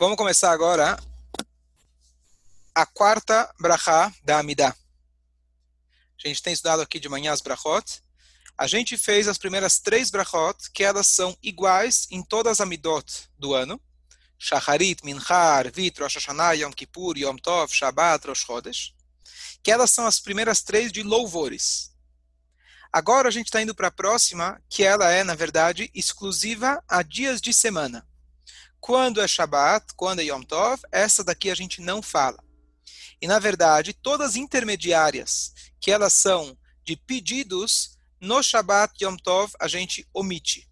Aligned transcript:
Vamos 0.00 0.16
começar 0.16 0.52
agora 0.52 0.96
a 2.72 2.86
quarta 2.86 3.52
brachá 3.58 4.14
da 4.22 4.38
Amidá. 4.38 4.68
A 6.24 6.28
gente 6.28 6.40
tem 6.40 6.52
estudado 6.52 6.80
aqui 6.80 7.00
de 7.00 7.08
manhã 7.08 7.32
as 7.32 7.40
brachot. 7.40 8.00
A 8.56 8.68
gente 8.68 8.96
fez 8.96 9.26
as 9.26 9.36
primeiras 9.36 9.80
três 9.80 10.08
brachot, 10.08 10.70
que 10.72 10.84
elas 10.84 11.08
são 11.08 11.36
iguais 11.42 12.06
em 12.12 12.22
todas 12.22 12.52
as 12.52 12.60
Amidot 12.60 13.28
do 13.36 13.54
ano. 13.54 13.80
Shacharit, 14.38 15.04
Minchar, 15.04 15.66
Arvit, 15.66 16.00
Rosh 16.00 16.14
Hashanah, 16.14 16.52
Yom 16.52 16.70
Kippur, 16.70 17.18
Yom 17.18 17.36
Tov, 17.36 17.74
Shabbat, 17.74 18.28
Rosh 18.28 18.44
Chodesh. 18.44 18.94
Que 19.64 19.72
elas 19.72 19.90
são 19.90 20.06
as 20.06 20.20
primeiras 20.20 20.62
três 20.62 20.92
de 20.92 21.02
louvores. 21.02 21.90
Agora 22.92 23.26
a 23.26 23.32
gente 23.32 23.46
está 23.46 23.60
indo 23.60 23.74
para 23.74 23.88
a 23.88 23.90
próxima, 23.90 24.62
que 24.68 24.84
ela 24.84 25.10
é, 25.10 25.24
na 25.24 25.34
verdade, 25.34 25.90
exclusiva 25.92 26.80
a 26.86 27.02
dias 27.02 27.40
de 27.40 27.52
semana. 27.52 28.07
Quando 28.80 29.20
é 29.20 29.28
Shabat, 29.28 29.86
quando 29.96 30.20
é 30.20 30.24
Yom 30.24 30.42
Tov, 30.42 30.82
essa 30.90 31.24
daqui 31.24 31.50
a 31.50 31.54
gente 31.54 31.80
não 31.80 32.00
fala. 32.00 32.42
E, 33.20 33.26
na 33.26 33.38
verdade, 33.38 33.92
todas 33.92 34.30
as 34.30 34.36
intermediárias, 34.36 35.52
que 35.80 35.90
elas 35.90 36.12
são 36.12 36.56
de 36.84 36.96
pedidos, 36.96 37.98
no 38.20 38.42
Shabat 38.42 39.04
Yom 39.04 39.16
Tov 39.16 39.52
a 39.60 39.68
gente 39.68 40.08
omite. 40.12 40.68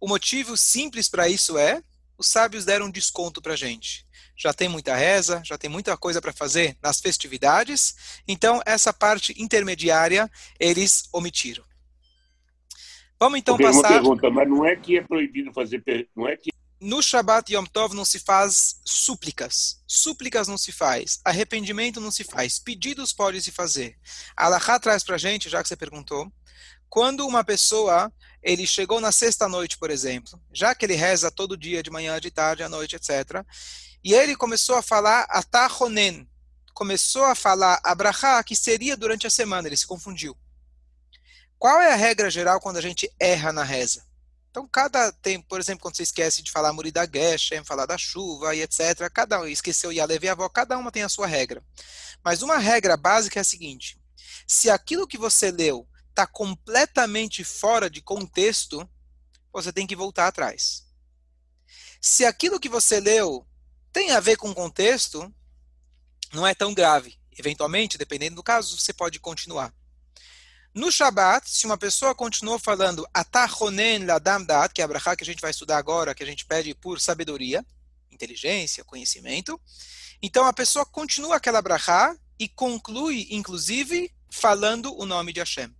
O 0.00 0.08
motivo 0.08 0.56
simples 0.56 1.08
para 1.08 1.28
isso 1.28 1.58
é, 1.58 1.82
os 2.16 2.28
sábios 2.28 2.64
deram 2.64 2.86
um 2.86 2.90
desconto 2.90 3.40
para 3.40 3.54
a 3.54 3.56
gente. 3.56 4.06
Já 4.36 4.52
tem 4.52 4.68
muita 4.68 4.94
reza, 4.94 5.42
já 5.44 5.56
tem 5.56 5.70
muita 5.70 5.96
coisa 5.96 6.20
para 6.20 6.32
fazer 6.32 6.76
nas 6.82 7.00
festividades, 7.00 8.20
então 8.26 8.62
essa 8.64 8.92
parte 8.92 9.34
intermediária 9.40 10.30
eles 10.58 11.08
omitiram. 11.12 11.64
Vamos 13.18 13.38
então 13.38 13.56
passar. 13.58 13.78
Uma 13.78 13.88
pergunta, 13.88 14.30
mas 14.30 14.48
não 14.48 14.64
é 14.64 14.74
que 14.76 14.96
é 14.96 15.02
proibido 15.02 15.52
fazer, 15.52 15.82
não 16.16 16.26
é 16.26 16.36
que 16.36 16.50
no 16.80 17.02
Shabbat 17.02 17.52
Yom 17.52 17.66
Tov 17.66 17.94
não 17.94 18.06
se 18.06 18.18
faz 18.18 18.80
súplicas. 18.84 19.82
Súplicas 19.86 20.48
não 20.48 20.56
se 20.56 20.72
faz. 20.72 21.20
Arrependimento 21.22 22.00
não 22.00 22.10
se 22.10 22.24
faz. 22.24 22.58
Pedidos 22.58 23.12
pode 23.12 23.42
se 23.42 23.52
fazer. 23.52 23.98
A 24.34 24.46
Alaha 24.46 24.80
traz 24.80 25.04
para 25.04 25.18
gente, 25.18 25.50
já 25.50 25.62
que 25.62 25.68
você 25.68 25.76
perguntou, 25.76 26.32
quando 26.88 27.26
uma 27.26 27.44
pessoa, 27.44 28.10
ele 28.42 28.66
chegou 28.66 29.00
na 29.00 29.12
sexta 29.12 29.46
noite, 29.46 29.78
por 29.78 29.90
exemplo, 29.90 30.40
já 30.52 30.74
que 30.74 30.84
ele 30.86 30.94
reza 30.94 31.30
todo 31.30 31.56
dia, 31.56 31.82
de 31.82 31.90
manhã, 31.90 32.18
de 32.18 32.30
tarde, 32.30 32.62
à 32.62 32.68
noite, 32.68 32.96
etc., 32.96 33.44
e 34.02 34.14
ele 34.14 34.34
começou 34.34 34.76
a 34.76 34.82
falar 34.82 35.26
Atahonen, 35.28 36.26
começou 36.72 37.24
a 37.24 37.34
falar 37.34 37.78
Abraha, 37.84 38.42
que 38.42 38.56
seria 38.56 38.96
durante 38.96 39.26
a 39.26 39.30
semana, 39.30 39.68
ele 39.68 39.76
se 39.76 39.86
confundiu. 39.86 40.36
Qual 41.58 41.78
é 41.78 41.92
a 41.92 41.96
regra 41.96 42.30
geral 42.30 42.58
quando 42.58 42.78
a 42.78 42.80
gente 42.80 43.12
erra 43.20 43.52
na 43.52 43.62
reza? 43.62 44.09
Então, 44.50 44.66
cada 44.66 45.12
tem, 45.12 45.40
por 45.40 45.60
exemplo, 45.60 45.82
quando 45.82 45.96
você 45.96 46.02
esquece 46.02 46.42
de 46.42 46.50
falar 46.50 46.72
Murida 46.72 47.08
Geshem, 47.10 47.64
falar 47.64 47.86
da 47.86 47.96
chuva 47.96 48.54
e 48.54 48.62
etc., 48.62 49.08
cada 49.12 49.40
um 49.40 49.46
esqueceu 49.46 49.92
Yalev 49.92 50.24
e 50.24 50.28
avó, 50.28 50.48
cada 50.48 50.76
uma 50.76 50.90
tem 50.90 51.04
a 51.04 51.08
sua 51.08 51.26
regra. 51.26 51.64
Mas 52.24 52.42
uma 52.42 52.58
regra 52.58 52.96
básica 52.96 53.38
é 53.38 53.42
a 53.42 53.44
seguinte: 53.44 54.00
se 54.46 54.68
aquilo 54.68 55.06
que 55.06 55.16
você 55.16 55.52
leu 55.52 55.88
está 56.08 56.26
completamente 56.26 57.44
fora 57.44 57.88
de 57.88 58.02
contexto, 58.02 58.88
você 59.52 59.72
tem 59.72 59.86
que 59.86 59.94
voltar 59.94 60.26
atrás. 60.26 60.84
Se 62.00 62.24
aquilo 62.24 62.58
que 62.58 62.68
você 62.68 62.98
leu 62.98 63.46
tem 63.92 64.10
a 64.10 64.20
ver 64.20 64.36
com 64.36 64.52
contexto, 64.52 65.32
não 66.32 66.44
é 66.44 66.54
tão 66.54 66.74
grave. 66.74 67.18
Eventualmente, 67.38 67.96
dependendo 67.96 68.36
do 68.36 68.42
caso, 68.42 68.78
você 68.78 68.92
pode 68.92 69.20
continuar. 69.20 69.72
No 70.72 70.90
Shabat, 70.92 71.50
se 71.50 71.66
uma 71.66 71.76
pessoa 71.76 72.14
continuou 72.14 72.56
falando 72.56 73.04
Atahonen 73.12 74.06
Ladam 74.06 74.44
Dat, 74.44 74.72
que 74.72 74.80
é 74.80 74.84
a 74.84 74.88
brachá 74.88 75.16
que 75.16 75.24
a 75.24 75.26
gente 75.26 75.40
vai 75.40 75.50
estudar 75.50 75.78
agora, 75.78 76.14
que 76.14 76.22
a 76.22 76.26
gente 76.26 76.46
pede 76.46 76.74
por 76.74 77.00
sabedoria, 77.00 77.66
inteligência, 78.08 78.84
conhecimento, 78.84 79.60
então 80.22 80.44
a 80.44 80.52
pessoa 80.52 80.86
continua 80.86 81.36
aquela 81.36 81.60
brachá 81.60 82.16
e 82.38 82.48
conclui, 82.48 83.26
inclusive, 83.30 84.12
falando 84.30 84.96
o 84.96 85.04
nome 85.04 85.32
de 85.32 85.40
Hashem. 85.40 85.74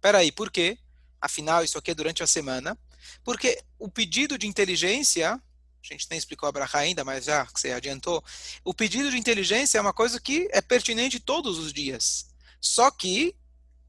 Peraí, 0.00 0.32
por 0.32 0.50
quê? 0.50 0.78
Afinal, 1.20 1.62
isso 1.62 1.78
aqui 1.78 1.92
é 1.92 1.94
durante 1.94 2.24
a 2.24 2.26
semana. 2.26 2.76
Porque 3.22 3.62
o 3.78 3.88
pedido 3.88 4.36
de 4.36 4.48
inteligência, 4.48 5.34
a 5.34 5.40
gente 5.80 6.08
nem 6.10 6.18
explicou 6.18 6.48
a 6.48 6.52
brachá 6.52 6.78
ainda, 6.78 7.04
mas 7.04 7.26
já 7.26 7.46
que 7.46 7.60
você 7.60 7.70
adiantou, 7.70 8.22
o 8.64 8.74
pedido 8.74 9.12
de 9.12 9.18
inteligência 9.18 9.78
é 9.78 9.80
uma 9.80 9.92
coisa 9.92 10.20
que 10.20 10.48
é 10.50 10.60
pertinente 10.60 11.20
todos 11.20 11.58
os 11.58 11.72
dias. 11.72 12.26
Só 12.60 12.90
que 12.90 13.36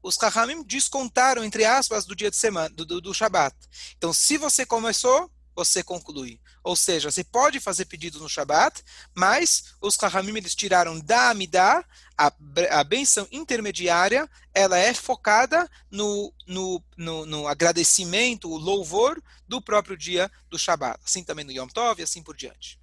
os 0.04 0.18
Rahamim 0.18 0.62
descontaram, 0.62 1.42
entre 1.42 1.64
aspas, 1.64 2.04
do 2.04 2.14
dia 2.14 2.30
de 2.30 2.36
semana, 2.36 2.68
do, 2.68 2.84
do, 2.84 3.00
do 3.00 3.14
Shabat. 3.14 3.56
Então, 3.96 4.12
se 4.12 4.36
você 4.36 4.66
começou, 4.66 5.30
você 5.56 5.82
conclui. 5.82 6.38
Ou 6.62 6.76
seja, 6.76 7.10
você 7.10 7.24
pode 7.24 7.58
fazer 7.58 7.86
pedidos 7.86 8.20
no 8.20 8.28
Shabat, 8.28 8.82
mas 9.14 9.74
os 9.80 9.96
Rahamim 9.96 10.36
eles 10.36 10.54
tiraram 10.54 11.00
da 11.00 11.30
Amidá, 11.30 11.82
a, 12.18 12.30
a 12.70 12.84
benção 12.84 13.26
intermediária, 13.32 14.28
ela 14.52 14.76
é 14.76 14.92
focada 14.92 15.66
no, 15.90 16.30
no, 16.46 16.84
no, 16.98 17.24
no, 17.24 17.48
agradecimento, 17.48 18.50
o 18.50 18.58
louvor 18.58 19.22
do 19.48 19.62
próprio 19.62 19.96
dia 19.96 20.30
do 20.50 20.58
Shabat. 20.58 21.00
Assim 21.02 21.24
também 21.24 21.46
no 21.46 21.52
Yom 21.52 21.68
Tov 21.68 21.98
e 21.98 22.04
assim 22.04 22.22
por 22.22 22.36
diante. 22.36 22.78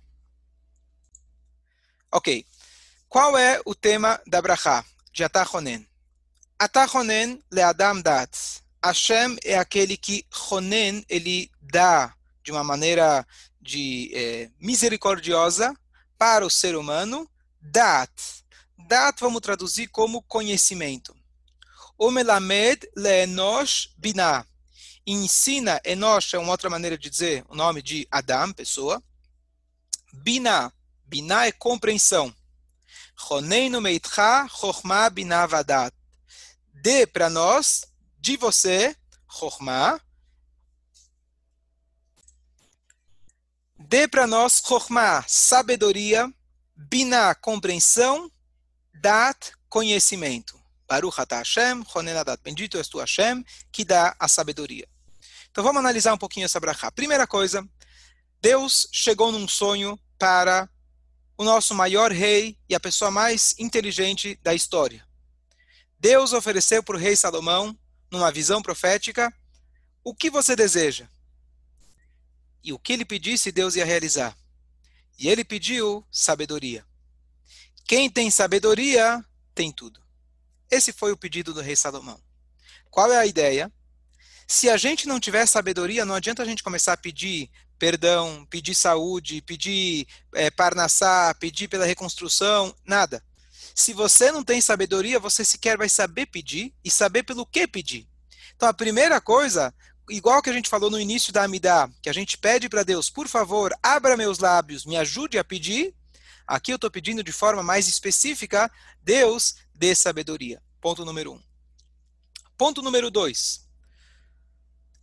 Ok. 2.12 2.48
Qual 3.08 3.38
é 3.38 3.62
o 3.64 3.76
tema 3.76 4.20
da 4.26 4.42
Brachá? 4.42 4.84
De 5.14 5.24
Atahonen. 6.62 7.44
Leadam 7.52 8.04
dat. 8.04 8.62
Hashem 8.86 9.36
é 9.44 9.58
aquele 9.58 9.98
que 9.98 10.28
Honen, 10.32 11.04
ele 11.10 11.50
dá 11.60 12.14
de 12.44 12.52
uma 12.52 12.64
maneira 12.64 13.26
de 13.60 14.12
é, 14.14 14.52
misericordiosa 14.60 15.76
para 16.20 16.46
o 16.46 16.52
ser 16.52 16.76
humano, 16.76 17.28
dat. 17.60 18.12
Dat 18.78 19.20
vamos 19.20 19.42
traduzir 19.42 19.88
como 19.88 20.22
conhecimento. 20.22 21.16
O 21.98 22.12
melamed 22.12 22.88
leenosh 22.96 23.90
binah. 23.98 24.46
Ensina, 25.04 25.82
enosh 25.84 26.36
é 26.36 26.38
uma 26.38 26.52
outra 26.52 26.70
maneira 26.70 26.96
de 26.96 27.10
dizer 27.10 27.44
o 27.50 27.56
nome 27.56 27.82
de 27.82 28.08
Adam, 28.12 28.54
pessoa. 28.54 29.02
Binah. 30.14 30.72
Binah 31.08 31.48
é 31.48 31.52
compreensão. 31.52 32.32
Choneinu 33.18 33.82
meitcha 33.82 34.48
chokhmah 34.48 35.10
binah 35.10 35.48
vadat 35.48 36.01
dê 36.82 37.06
para 37.06 37.30
nós, 37.30 37.86
de 38.18 38.36
você, 38.38 38.96
Chokhmah, 39.30 40.02
dê 43.78 44.08
para 44.08 44.26
nós 44.26 44.62
Chokhmah, 44.66 45.24
sabedoria, 45.28 46.32
Binah, 46.76 47.36
compreensão, 47.36 48.32
Dat, 48.94 49.52
conhecimento. 49.70 50.60
Baruch 50.88 51.22
atah 51.22 51.38
Hashem, 51.38 51.84
Chonenadat, 51.86 52.42
bendito 52.44 52.78
és 52.78 52.88
tu 52.88 53.00
Hashem, 53.00 53.46
que 53.72 53.86
dá 53.86 54.16
a 54.20 54.28
sabedoria. 54.28 54.88
Então 55.50 55.64
vamos 55.64 55.80
analisar 55.80 56.14
um 56.14 56.18
pouquinho 56.18 56.46
essa 56.46 56.60
brachá. 56.60 56.92
Primeira 56.92 57.28
coisa, 57.28 57.66
Deus 58.42 58.88
chegou 58.92 59.32
num 59.32 59.48
sonho 59.48 60.00
para 60.18 60.68
o 61.38 61.44
nosso 61.44 61.76
maior 61.76 62.12
rei 62.12 62.58
e 62.68 62.76
a 62.76 62.80
pessoa 62.80 63.12
mais 63.12 63.56
inteligente 63.60 64.38
da 64.42 64.54
história. 64.54 65.11
Deus 66.02 66.34
ofereceu 66.34 66.82
para 66.82 66.96
o 66.96 67.00
rei 67.00 67.16
Salomão, 67.16 67.78
numa 68.10 68.32
visão 68.32 68.60
profética, 68.60 69.32
o 70.04 70.16
que 70.16 70.32
você 70.32 70.56
deseja. 70.56 71.08
E 72.64 72.74
o 72.74 72.80
que 72.80 72.94
ele 72.94 73.06
pedisse, 73.06 73.52
Deus 73.52 73.76
ia 73.76 73.86
realizar. 73.86 74.36
E 75.20 75.30
ele 75.30 75.44
pediu 75.44 76.04
sabedoria. 76.12 76.84
Quem 77.86 78.10
tem 78.10 78.32
sabedoria, 78.32 79.24
tem 79.54 79.72
tudo. 79.72 80.02
Esse 80.72 80.92
foi 80.92 81.12
o 81.12 81.18
pedido 81.18 81.54
do 81.54 81.62
rei 81.62 81.76
Salomão. 81.76 82.20
Qual 82.90 83.14
é 83.14 83.18
a 83.18 83.28
ideia? 83.28 83.72
Se 84.48 84.72
a 84.72 84.78
gente 84.78 85.08
não 85.08 85.20
tiver 85.20 85.46
sabedoria, 85.46 86.04
não 86.04 86.16
adianta 86.16 86.42
a 86.42 86.46
gente 86.46 86.64
começar 86.64 86.94
a 86.94 86.98
pedir 86.98 87.48
perdão, 87.78 88.44
pedir 88.50 88.74
saúde, 88.74 89.40
pedir 89.44 90.08
é, 90.34 90.50
parnassá, 90.50 91.36
pedir 91.40 91.68
pela 91.68 91.86
reconstrução, 91.86 92.76
nada. 92.84 93.24
Se 93.74 93.94
você 93.94 94.32
não 94.32 94.44
tem 94.44 94.62
sabedoria, 94.62 95.20
você 95.20 95.44
sequer 95.44 95.78
vai 95.78 95.90
saber 95.90 96.26
pedir 96.28 96.74
e 96.84 96.92
saber 96.92 97.24
pelo 97.24 97.46
que 97.46 97.68
pedir. 97.68 98.08
Então, 98.56 98.68
a 98.68 98.74
primeira 98.74 99.20
coisa, 99.20 99.74
igual 100.10 100.42
que 100.42 100.50
a 100.50 100.54
gente 100.54 100.70
falou 100.70 100.90
no 100.90 101.00
início 101.00 101.34
da 101.34 101.44
Amidá, 101.44 101.90
que 102.02 102.10
a 102.10 102.14
gente 102.14 102.38
pede 102.38 102.70
para 102.70 102.84
Deus, 102.84 103.10
por 103.10 103.28
favor, 103.28 103.74
abra 103.82 104.18
meus 104.18 104.40
lábios, 104.40 104.86
me 104.86 104.98
ajude 104.98 105.38
a 105.38 105.44
pedir. 105.44 105.96
Aqui 106.46 106.72
eu 106.72 106.76
estou 106.76 106.92
pedindo 106.92 107.24
de 107.24 107.32
forma 107.32 107.64
mais 107.64 107.88
específica, 107.88 108.72
Deus 109.02 109.56
dê 109.74 109.96
sabedoria. 109.96 110.62
Ponto 110.80 111.06
número 111.06 111.34
um. 111.34 111.42
Ponto 112.58 112.82
número 112.82 113.10
dois. 113.10 113.68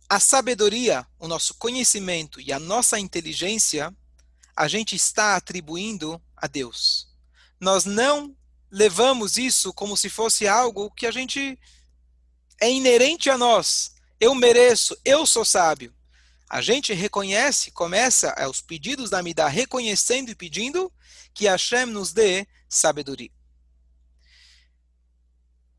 A 0.07 0.19
sabedoria, 0.19 1.05
o 1.19 1.27
nosso 1.27 1.53
conhecimento 1.55 2.39
e 2.39 2.51
a 2.53 2.59
nossa 2.59 2.99
inteligência, 2.99 3.93
a 4.55 4.67
gente 4.67 4.95
está 4.95 5.35
atribuindo 5.35 6.21
a 6.35 6.47
Deus. 6.47 7.07
Nós 7.59 7.85
não 7.85 8.35
levamos 8.71 9.37
isso 9.37 9.73
como 9.73 9.97
se 9.97 10.09
fosse 10.09 10.47
algo 10.47 10.91
que 10.91 11.05
a 11.05 11.11
gente 11.11 11.59
é 12.61 12.69
inerente 12.69 13.29
a 13.29 13.37
nós. 13.37 13.93
Eu 14.19 14.35
mereço, 14.35 14.97
eu 15.03 15.25
sou 15.25 15.45
sábio. 15.45 15.93
A 16.49 16.61
gente 16.61 16.93
reconhece, 16.93 17.71
começa 17.71 18.29
é, 18.37 18.47
os 18.47 18.59
pedidos 18.59 19.09
da 19.09 19.21
Midah 19.21 19.47
reconhecendo 19.47 20.29
e 20.29 20.35
pedindo 20.35 20.91
que 21.33 21.47
Hashem 21.47 21.85
nos 21.85 22.11
dê 22.11 22.47
sabedoria. 22.67 23.31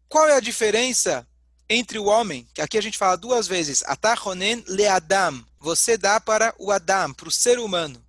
Qual 0.08 0.28
é 0.28 0.36
a 0.36 0.40
diferença 0.40 1.26
entre 1.70 2.00
o 2.00 2.06
homem, 2.06 2.48
que 2.52 2.60
aqui 2.60 2.76
a 2.76 2.80
gente 2.82 2.98
fala 2.98 3.16
duas 3.16 3.46
vezes, 3.46 3.84
Atachonen 3.86 4.64
le 4.66 4.88
Adam, 4.88 5.44
você 5.60 5.96
dá 5.96 6.20
para 6.20 6.52
o 6.58 6.72
Adam, 6.72 7.14
para 7.14 7.28
o 7.28 7.32
ser 7.32 7.60
humano. 7.60 8.04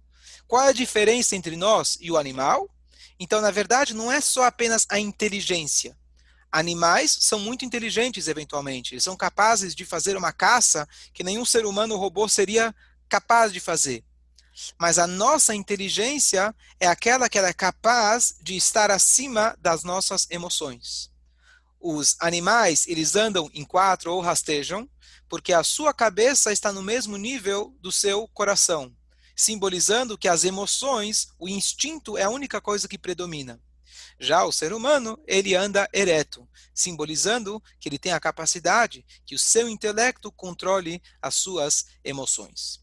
Qual 0.47 0.65
é 0.65 0.69
a 0.69 0.73
diferença 0.73 1.35
entre 1.35 1.55
nós 1.55 1.95
e 2.01 2.11
o 2.11 2.17
animal? 2.17 2.67
Então, 3.23 3.39
na 3.39 3.51
verdade, 3.51 3.93
não 3.93 4.11
é 4.11 4.19
só 4.19 4.45
apenas 4.45 4.87
a 4.89 4.97
inteligência. 4.97 5.95
Animais 6.51 7.15
são 7.19 7.39
muito 7.39 7.63
inteligentes, 7.63 8.27
eventualmente. 8.27 8.95
Eles 8.95 9.03
são 9.03 9.15
capazes 9.15 9.75
de 9.75 9.85
fazer 9.85 10.17
uma 10.17 10.33
caça 10.33 10.89
que 11.13 11.23
nenhum 11.23 11.45
ser 11.45 11.67
humano 11.67 11.97
robô 11.97 12.27
seria 12.27 12.73
capaz 13.07 13.53
de 13.53 13.59
fazer. 13.59 14.03
Mas 14.75 14.97
a 14.97 15.05
nossa 15.05 15.53
inteligência 15.53 16.53
é 16.79 16.87
aquela 16.87 17.29
que 17.29 17.37
é 17.37 17.53
capaz 17.53 18.33
de 18.41 18.55
estar 18.55 18.89
acima 18.89 19.55
das 19.61 19.83
nossas 19.83 20.25
emoções. 20.31 21.11
Os 21.79 22.15
animais, 22.19 22.87
eles 22.87 23.15
andam 23.15 23.51
em 23.53 23.63
quatro 23.63 24.11
ou 24.11 24.19
rastejam, 24.19 24.89
porque 25.29 25.53
a 25.53 25.63
sua 25.63 25.93
cabeça 25.93 26.51
está 26.51 26.73
no 26.73 26.81
mesmo 26.81 27.17
nível 27.17 27.71
do 27.81 27.91
seu 27.91 28.27
coração 28.29 28.91
simbolizando 29.35 30.17
que 30.17 30.27
as 30.27 30.43
emoções, 30.43 31.29
o 31.39 31.47
instinto 31.47 32.17
é 32.17 32.23
a 32.23 32.29
única 32.29 32.61
coisa 32.61 32.87
que 32.87 32.97
predomina. 32.97 33.59
Já 34.19 34.43
o 34.43 34.51
ser 34.51 34.71
humano, 34.71 35.19
ele 35.25 35.55
anda 35.55 35.89
ereto, 35.91 36.47
simbolizando 36.73 37.61
que 37.79 37.89
ele 37.89 37.97
tem 37.97 38.13
a 38.13 38.19
capacidade 38.19 39.05
que 39.25 39.33
o 39.33 39.39
seu 39.39 39.67
intelecto 39.67 40.31
controle 40.31 41.01
as 41.21 41.35
suas 41.35 41.87
emoções. 42.03 42.79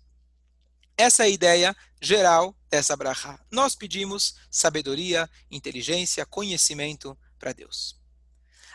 Essa 0.96 1.22
é 1.22 1.26
a 1.26 1.28
ideia 1.28 1.76
geral 2.02 2.56
dessa 2.68 2.96
brachá. 2.96 3.38
Nós 3.52 3.76
pedimos 3.76 4.34
sabedoria, 4.50 5.30
inteligência, 5.48 6.26
conhecimento 6.26 7.16
para 7.38 7.52
Deus. 7.52 7.96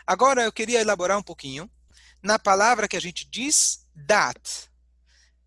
Agora 0.06 0.42
eu 0.42 0.52
queria 0.52 0.80
elaborar 0.80 1.18
um 1.18 1.22
pouquinho 1.22 1.70
na 2.22 2.38
palavra 2.38 2.88
que 2.88 2.96
a 2.96 3.00
gente 3.00 3.28
diz 3.28 3.86
dat. 3.94 4.70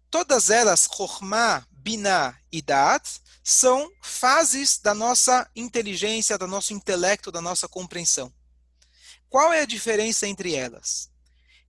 Todas 0.09 0.50
elas, 0.50 0.88
Chokhmah, 0.92 1.65
Binah 1.71 2.38
e 2.51 2.62
Dat, 2.62 3.21
são 3.44 3.89
fases 4.01 4.80
da 4.80 4.94
nossa 4.94 5.50
inteligência, 5.56 6.38
do 6.38 6.48
nosso 6.48 6.74
intelecto, 6.74 7.31
da 7.31 7.42
nossa 7.42 7.68
compreensão. 7.68 8.33
Qual 9.30 9.51
é 9.54 9.62
a 9.62 9.65
diferença 9.65 10.27
entre 10.27 10.56
elas? 10.56 11.09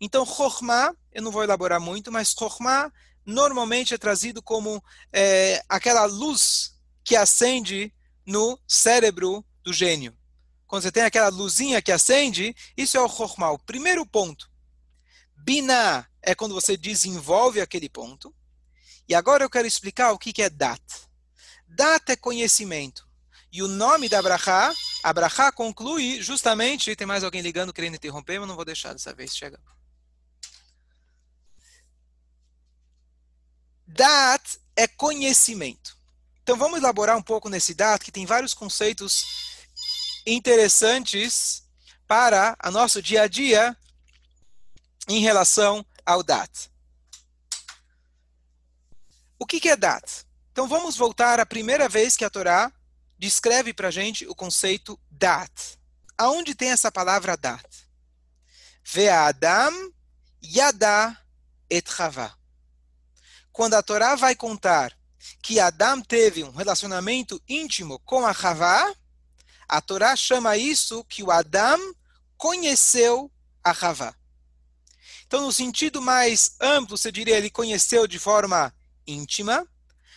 Então, 0.00 0.24
Chokhmah, 0.24 0.94
eu 1.12 1.22
não 1.22 1.30
vou 1.32 1.42
elaborar 1.42 1.80
muito, 1.80 2.12
mas 2.12 2.30
Chokhmah 2.30 2.92
normalmente 3.26 3.94
é 3.94 3.98
trazido 3.98 4.42
como 4.42 4.82
é, 5.12 5.62
aquela 5.68 6.04
luz 6.04 6.74
que 7.04 7.16
acende 7.16 7.92
no 8.24 8.58
cérebro 8.66 9.44
do 9.62 9.72
gênio. 9.72 10.16
Quando 10.66 10.82
você 10.82 10.92
tem 10.92 11.02
aquela 11.02 11.28
luzinha 11.28 11.82
que 11.82 11.90
acende, 11.90 12.54
isso 12.76 12.96
é 12.96 13.00
o 13.00 13.08
Chokhmah, 13.08 13.52
o 13.52 13.58
primeiro 13.58 14.06
ponto. 14.06 14.50
Binah 15.36 16.06
é 16.28 16.34
quando 16.34 16.54
você 16.54 16.76
desenvolve 16.76 17.58
aquele 17.58 17.88
ponto. 17.88 18.34
E 19.08 19.14
agora 19.14 19.42
eu 19.42 19.48
quero 19.48 19.66
explicar 19.66 20.12
o 20.12 20.18
que 20.18 20.42
é 20.42 20.50
dat. 20.50 20.82
Dat 21.66 22.12
é 22.12 22.16
conhecimento. 22.16 23.08
E 23.50 23.62
o 23.62 23.68
nome 23.68 24.10
da 24.10 24.18
Abraha, 24.18 24.74
Abraha 25.02 25.50
conclui 25.50 26.20
justamente. 26.20 26.94
Tem 26.94 27.06
mais 27.06 27.24
alguém 27.24 27.40
ligando 27.40 27.72
querendo 27.72 27.94
interromper, 27.94 28.38
mas 28.38 28.46
não 28.46 28.56
vou 28.56 28.64
deixar 28.66 28.92
dessa 28.92 29.14
vez 29.14 29.34
chegar. 29.34 29.58
Dat 33.86 34.58
é 34.76 34.86
conhecimento. 34.86 35.96
Então 36.42 36.58
vamos 36.58 36.78
elaborar 36.78 37.16
um 37.16 37.22
pouco 37.22 37.48
nesse 37.48 37.72
dat, 37.72 38.04
que 38.04 38.12
tem 38.12 38.26
vários 38.26 38.52
conceitos 38.52 39.24
interessantes 40.26 41.62
para 42.06 42.54
o 42.66 42.70
nosso 42.70 43.00
dia 43.00 43.22
a 43.22 43.26
dia 43.26 43.74
em 45.08 45.20
relação 45.20 45.86
ao 46.08 46.22
dat. 46.22 46.70
O 49.38 49.44
que, 49.44 49.60
que 49.60 49.68
é 49.68 49.76
dat? 49.76 50.24
Então 50.50 50.66
vamos 50.66 50.96
voltar 50.96 51.38
à 51.38 51.44
primeira 51.44 51.86
vez 51.86 52.16
que 52.16 52.24
a 52.24 52.30
Torá 52.30 52.72
descreve 53.18 53.74
para 53.74 53.88
a 53.88 53.90
gente 53.90 54.26
o 54.26 54.34
conceito 54.34 54.98
dat. 55.10 55.78
Aonde 56.16 56.54
tem 56.54 56.70
essa 56.70 56.90
palavra 56.90 57.36
dat? 57.36 57.62
Ve'adam 58.82 59.92
yada 60.42 61.14
et 61.68 61.86
chava. 61.86 62.34
Quando 63.52 63.74
a 63.74 63.82
Torá 63.82 64.14
vai 64.14 64.34
contar 64.34 64.96
que 65.42 65.60
Adam 65.60 66.00
teve 66.00 66.42
um 66.42 66.52
relacionamento 66.52 67.42
íntimo 67.46 67.98
com 68.00 68.24
a 68.24 68.30
Havá, 68.30 68.94
a 69.68 69.80
Torá 69.82 70.16
chama 70.16 70.56
isso 70.56 71.04
que 71.04 71.22
o 71.22 71.30
Adam 71.30 71.78
conheceu 72.38 73.30
a 73.62 73.70
Havá. 73.70 74.17
Então, 75.28 75.42
no 75.42 75.52
sentido 75.52 76.00
mais 76.00 76.56
amplo, 76.58 76.96
você 76.96 77.12
diria 77.12 77.36
ele 77.36 77.50
conheceu 77.50 78.06
de 78.06 78.18
forma 78.18 78.74
íntima, 79.06 79.68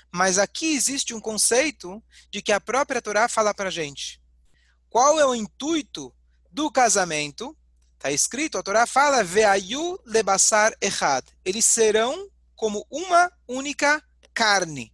mas 0.09 0.37
aqui 0.37 0.73
existe 0.73 1.13
um 1.13 1.19
conceito 1.19 2.01
de 2.31 2.41
que 2.41 2.53
a 2.53 2.61
própria 2.61 3.01
Torá 3.01 3.27
fala 3.27 3.53
para 3.53 3.67
a 3.67 3.71
gente. 3.71 4.21
Qual 4.89 5.19
é 5.19 5.25
o 5.25 5.35
intuito 5.35 6.15
do 6.49 6.71
casamento? 6.71 7.57
Está 7.95 8.09
escrito, 8.09 8.57
a 8.57 8.63
Torá 8.63 8.87
fala, 8.87 9.21
Veayu 9.21 9.99
lebassar 10.05 10.73
echad. 10.79 11.25
Eles 11.43 11.65
serão 11.65 12.29
como 12.55 12.87
uma 12.89 13.29
única 13.45 14.01
carne. 14.33 14.93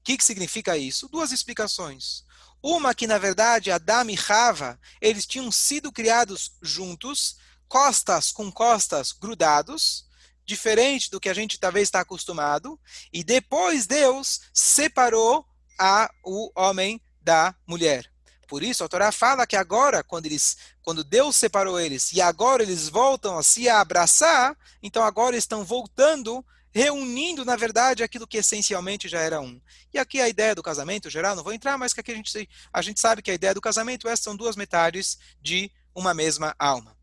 O 0.00 0.04
que, 0.04 0.18
que 0.18 0.24
significa 0.24 0.76
isso? 0.76 1.08
Duas 1.08 1.32
explicações. 1.32 2.22
Uma 2.62 2.94
que, 2.94 3.06
na 3.06 3.16
verdade, 3.16 3.70
Adão 3.70 4.10
e 4.10 4.14
Rava, 4.14 4.78
eles 5.00 5.24
tinham 5.24 5.50
sido 5.50 5.90
criados 5.90 6.52
juntos, 6.60 7.38
costas 7.72 8.30
com 8.30 8.52
costas 8.52 9.12
grudados, 9.12 10.04
diferente 10.44 11.10
do 11.10 11.18
que 11.18 11.30
a 11.30 11.34
gente 11.34 11.58
talvez 11.58 11.88
está 11.88 12.00
acostumado, 12.00 12.78
e 13.10 13.24
depois 13.24 13.86
Deus 13.86 14.42
separou 14.52 15.46
a, 15.80 16.10
o 16.22 16.52
homem 16.54 17.00
da 17.22 17.54
mulher. 17.66 18.12
Por 18.46 18.62
isso 18.62 18.84
a 18.84 18.88
Torá 18.90 19.10
fala 19.10 19.46
que 19.46 19.56
agora, 19.56 20.04
quando 20.04 20.26
eles, 20.26 20.58
quando 20.82 21.02
Deus 21.02 21.34
separou 21.34 21.80
eles 21.80 22.12
e 22.12 22.20
agora 22.20 22.62
eles 22.62 22.90
voltam 22.90 23.38
a 23.38 23.42
se 23.42 23.70
abraçar, 23.70 24.54
então 24.82 25.02
agora 25.02 25.34
estão 25.34 25.64
voltando, 25.64 26.44
reunindo 26.72 27.42
na 27.42 27.56
verdade 27.56 28.02
aquilo 28.02 28.26
que 28.26 28.36
essencialmente 28.36 29.08
já 29.08 29.20
era 29.20 29.40
um. 29.40 29.58
E 29.94 29.98
aqui 29.98 30.20
a 30.20 30.28
ideia 30.28 30.54
do 30.54 30.62
casamento 30.62 31.08
geral, 31.08 31.34
não 31.34 31.42
vou 31.42 31.54
entrar, 31.54 31.78
mas 31.78 31.94
que 31.94 32.00
aqui 32.00 32.12
a 32.12 32.16
gente, 32.16 32.50
a 32.70 32.82
gente 32.82 33.00
sabe 33.00 33.22
que 33.22 33.30
a 33.30 33.34
ideia 33.34 33.54
do 33.54 33.62
casamento 33.62 34.06
é 34.06 34.14
são 34.14 34.36
duas 34.36 34.56
metades 34.56 35.18
de 35.40 35.72
uma 35.94 36.12
mesma 36.12 36.54
alma. 36.58 37.00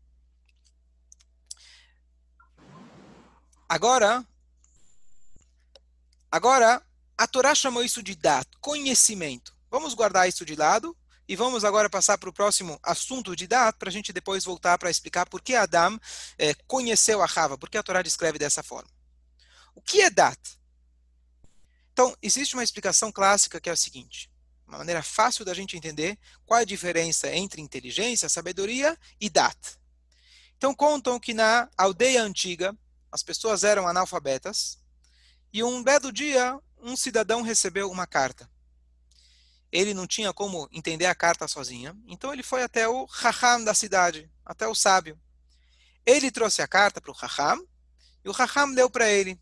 Agora, 3.70 4.26
agora 6.28 6.84
a 7.16 7.26
Torá 7.28 7.54
chamou 7.54 7.84
isso 7.84 8.02
de 8.02 8.16
dat, 8.16 8.44
conhecimento. 8.60 9.56
Vamos 9.70 9.94
guardar 9.94 10.28
isso 10.28 10.44
de 10.44 10.56
lado 10.56 10.96
e 11.28 11.36
vamos 11.36 11.64
agora 11.64 11.88
passar 11.88 12.18
para 12.18 12.28
o 12.28 12.32
próximo 12.32 12.80
assunto 12.82 13.36
de 13.36 13.46
dat, 13.46 13.78
para 13.78 13.88
a 13.88 13.92
gente 13.92 14.12
depois 14.12 14.44
voltar 14.44 14.76
para 14.76 14.90
explicar 14.90 15.24
por 15.28 15.40
que 15.40 15.54
Adam 15.54 16.00
é, 16.36 16.52
conheceu 16.66 17.22
a 17.22 17.26
Rava, 17.26 17.56
por 17.56 17.70
que 17.70 17.78
a 17.78 17.82
Torá 17.84 18.02
descreve 18.02 18.40
dessa 18.40 18.60
forma. 18.60 18.90
O 19.72 19.80
que 19.80 20.00
é 20.00 20.10
dat? 20.10 20.40
Então, 21.92 22.12
existe 22.20 22.54
uma 22.54 22.64
explicação 22.64 23.12
clássica 23.12 23.60
que 23.60 23.70
é 23.70 23.72
a 23.72 23.76
seguinte, 23.76 24.28
uma 24.66 24.78
maneira 24.78 25.00
fácil 25.00 25.44
da 25.44 25.54
gente 25.54 25.76
entender 25.76 26.18
qual 26.44 26.58
é 26.58 26.62
a 26.62 26.66
diferença 26.66 27.32
entre 27.32 27.62
inteligência, 27.62 28.28
sabedoria 28.28 28.98
e 29.20 29.30
dat. 29.30 29.78
Então, 30.56 30.74
contam 30.74 31.20
que 31.20 31.32
na 31.32 31.70
aldeia 31.78 32.20
antiga, 32.20 32.76
as 33.10 33.22
pessoas 33.22 33.64
eram 33.64 33.88
analfabetas, 33.88 34.78
e 35.52 35.62
um 35.64 35.82
belo 35.82 36.12
dia, 36.12 36.58
um 36.78 36.96
cidadão 36.96 37.42
recebeu 37.42 37.90
uma 37.90 38.06
carta. 38.06 38.48
Ele 39.72 39.94
não 39.94 40.06
tinha 40.06 40.32
como 40.32 40.68
entender 40.72 41.06
a 41.06 41.14
carta 41.14 41.46
sozinha, 41.46 41.96
então 42.06 42.32
ele 42.32 42.42
foi 42.42 42.62
até 42.62 42.88
o 42.88 43.04
Raham 43.04 43.64
da 43.64 43.74
cidade, 43.74 44.30
até 44.44 44.66
o 44.66 44.74
sábio. 44.74 45.20
Ele 46.04 46.30
trouxe 46.30 46.62
a 46.62 46.68
carta 46.68 47.00
para 47.00 47.10
o 47.10 47.14
Raham, 47.14 47.66
e 48.24 48.28
o 48.28 48.32
Raham 48.32 48.74
deu 48.74 48.90
para 48.90 49.08
ele: 49.08 49.40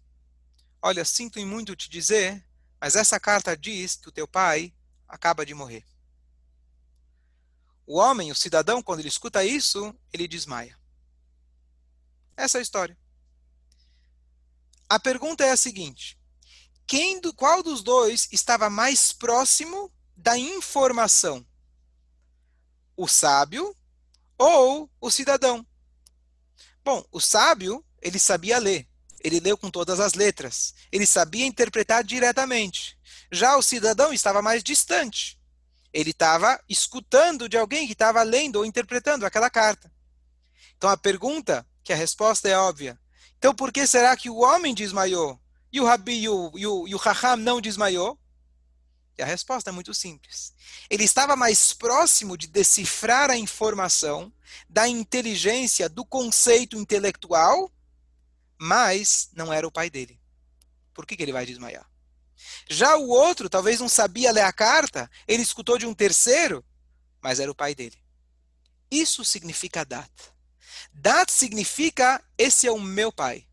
Olha, 0.82 1.04
sinto 1.04 1.44
muito 1.46 1.74
te 1.74 1.88
dizer, 1.88 2.46
mas 2.80 2.94
essa 2.94 3.18
carta 3.18 3.56
diz 3.56 3.96
que 3.96 4.08
o 4.08 4.12
teu 4.12 4.28
pai 4.28 4.74
acaba 5.06 5.44
de 5.44 5.54
morrer. 5.54 5.84
O 7.86 7.98
homem, 7.98 8.30
o 8.30 8.34
cidadão, 8.34 8.82
quando 8.82 9.00
ele 9.00 9.08
escuta 9.08 9.44
isso, 9.44 9.94
ele 10.12 10.28
desmaia. 10.28 10.78
Essa 12.36 12.58
é 12.58 12.60
a 12.60 12.62
história. 12.62 12.96
A 14.88 14.98
pergunta 14.98 15.44
é 15.44 15.50
a 15.50 15.56
seguinte: 15.56 16.18
quem 16.86 17.20
do, 17.20 17.34
qual 17.34 17.62
dos 17.62 17.82
dois 17.82 18.28
estava 18.32 18.70
mais 18.70 19.12
próximo 19.12 19.92
da 20.16 20.38
informação? 20.38 21.46
O 22.96 23.06
sábio 23.06 23.76
ou 24.38 24.90
o 25.00 25.10
cidadão? 25.10 25.66
Bom, 26.82 27.04
o 27.12 27.20
sábio, 27.20 27.84
ele 28.00 28.18
sabia 28.18 28.58
ler. 28.58 28.88
ele 29.22 29.40
leu 29.40 29.58
com 29.58 29.70
todas 29.70 30.00
as 30.00 30.14
letras. 30.14 30.74
Ele 30.90 31.04
sabia 31.04 31.44
interpretar 31.44 32.02
diretamente. 32.02 32.98
Já 33.30 33.56
o 33.56 33.62
cidadão 33.62 34.12
estava 34.12 34.40
mais 34.40 34.62
distante. 34.62 35.38
Ele 35.92 36.10
estava 36.10 36.58
escutando 36.68 37.48
de 37.48 37.58
alguém 37.58 37.86
que 37.86 37.92
estava 37.92 38.22
lendo 38.22 38.56
ou 38.56 38.64
interpretando 38.64 39.26
aquela 39.26 39.50
carta. 39.50 39.92
Então 40.76 40.88
a 40.88 40.96
pergunta, 40.96 41.66
que 41.82 41.92
a 41.92 41.96
resposta 41.96 42.48
é 42.48 42.56
óbvia. 42.56 42.98
Então 43.38 43.54
por 43.54 43.72
que 43.72 43.86
será 43.86 44.16
que 44.16 44.28
o 44.28 44.38
homem 44.38 44.74
desmaiou 44.74 45.40
e 45.72 45.80
o 45.80 45.84
Rabi 45.84 46.22
e 46.22 46.28
o, 46.28 46.52
e 46.56 46.66
o, 46.66 46.88
e 46.88 46.94
o 46.94 46.98
Raham 46.98 47.36
não 47.36 47.60
desmaiou? 47.60 48.18
E 49.16 49.22
a 49.22 49.26
resposta 49.26 49.70
é 49.70 49.72
muito 49.72 49.92
simples. 49.94 50.54
Ele 50.88 51.02
estava 51.02 51.34
mais 51.34 51.72
próximo 51.72 52.36
de 52.36 52.46
decifrar 52.46 53.30
a 53.30 53.36
informação 53.36 54.32
da 54.68 54.86
inteligência, 54.86 55.88
do 55.88 56.04
conceito 56.04 56.76
intelectual, 56.76 57.72
mas 58.56 59.28
não 59.32 59.52
era 59.52 59.66
o 59.66 59.72
pai 59.72 59.90
dele. 59.90 60.20
Por 60.94 61.04
que, 61.04 61.16
que 61.16 61.22
ele 61.22 61.32
vai 61.32 61.44
desmaiar? 61.44 61.88
Já 62.68 62.96
o 62.96 63.08
outro 63.08 63.48
talvez 63.48 63.80
não 63.80 63.88
sabia 63.88 64.30
ler 64.32 64.42
a 64.42 64.52
carta, 64.52 65.10
ele 65.26 65.42
escutou 65.42 65.78
de 65.78 65.86
um 65.86 65.94
terceiro, 65.94 66.64
mas 67.20 67.40
era 67.40 67.50
o 67.50 67.54
pai 67.54 67.74
dele. 67.74 67.98
Isso 68.90 69.24
significa 69.24 69.84
dat. 69.84 70.10
Dat 71.00 71.30
significa 71.30 72.22
esse 72.36 72.66
é 72.66 72.72
o 72.72 72.80
meu 72.80 73.12
pai. 73.12 73.46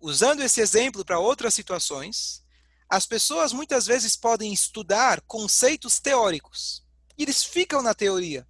Usando 0.00 0.42
esse 0.42 0.60
exemplo 0.60 1.04
para 1.04 1.18
outras 1.18 1.54
situações, 1.54 2.44
as 2.88 3.06
pessoas 3.06 3.52
muitas 3.52 3.86
vezes 3.86 4.14
podem 4.14 4.52
estudar 4.52 5.20
conceitos 5.22 5.98
teóricos. 5.98 6.84
E 7.16 7.22
eles 7.22 7.42
ficam 7.42 7.80
na 7.82 7.94
teoria. 7.94 8.46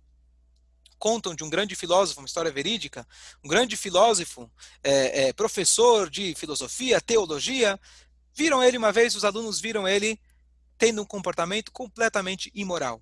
Contam 0.99 1.35
de 1.35 1.45
um 1.45 1.51
grande 1.51 1.77
filósofo, 1.77 2.21
uma 2.21 2.27
história 2.27 2.51
verídica, 2.51 3.07
um 3.45 3.49
grande 3.49 3.77
filósofo, 3.77 4.51
é, 4.83 5.29
é, 5.29 5.33
professor 5.33 6.11
de 6.11 6.35
filosofia, 6.35 7.01
teologia, 7.01 7.79
Viram 8.35 8.63
ele 8.63 8.77
uma 8.77 8.91
vez, 8.91 9.15
os 9.15 9.25
alunos 9.25 9.61
viram 9.61 9.87
ele 9.87 10.21
tendo 10.77 11.01
um 11.01 11.07
comportamento 11.07 11.71
completamente 11.71 12.51
imoral. 12.53 13.01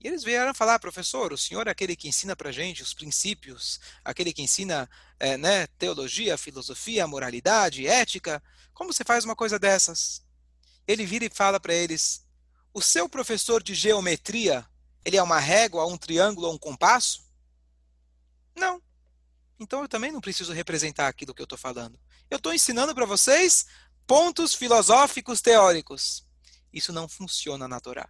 E 0.00 0.08
eles 0.08 0.24
vieram 0.24 0.54
falar, 0.54 0.78
professor, 0.78 1.30
o 1.30 1.36
senhor 1.36 1.66
é 1.66 1.70
aquele 1.70 1.94
que 1.94 2.08
ensina 2.08 2.34
para 2.34 2.50
gente 2.50 2.82
os 2.82 2.94
princípios, 2.94 3.78
aquele 4.02 4.32
que 4.32 4.40
ensina 4.40 4.88
é, 5.18 5.36
né, 5.36 5.66
teologia, 5.78 6.38
filosofia, 6.38 7.06
moralidade, 7.06 7.86
ética. 7.86 8.42
Como 8.72 8.92
você 8.92 9.04
faz 9.04 9.26
uma 9.26 9.36
coisa 9.36 9.58
dessas? 9.58 10.24
Ele 10.88 11.04
vira 11.04 11.26
e 11.26 11.30
fala 11.30 11.60
para 11.60 11.74
eles: 11.74 12.24
o 12.72 12.80
seu 12.80 13.10
professor 13.10 13.62
de 13.62 13.74
geometria, 13.74 14.66
ele 15.04 15.18
é 15.18 15.22
uma 15.22 15.38
régua, 15.38 15.86
um 15.86 15.98
triângulo 15.98 16.50
um 16.50 16.58
compasso? 16.58 17.28
Não. 18.56 18.82
Então 19.58 19.82
eu 19.82 19.88
também 19.88 20.10
não 20.10 20.20
preciso 20.20 20.54
representar 20.54 21.08
aquilo 21.08 21.34
que 21.34 21.42
eu 21.42 21.44
estou 21.44 21.58
falando. 21.58 22.00
Eu 22.30 22.38
estou 22.38 22.54
ensinando 22.54 22.94
para 22.94 23.04
vocês 23.04 23.66
pontos 24.06 24.54
filosóficos 24.54 25.42
teóricos. 25.42 26.26
Isso 26.72 26.90
não 26.90 27.06
funciona 27.06 27.68
na 27.68 27.78
Torá. 27.80 28.08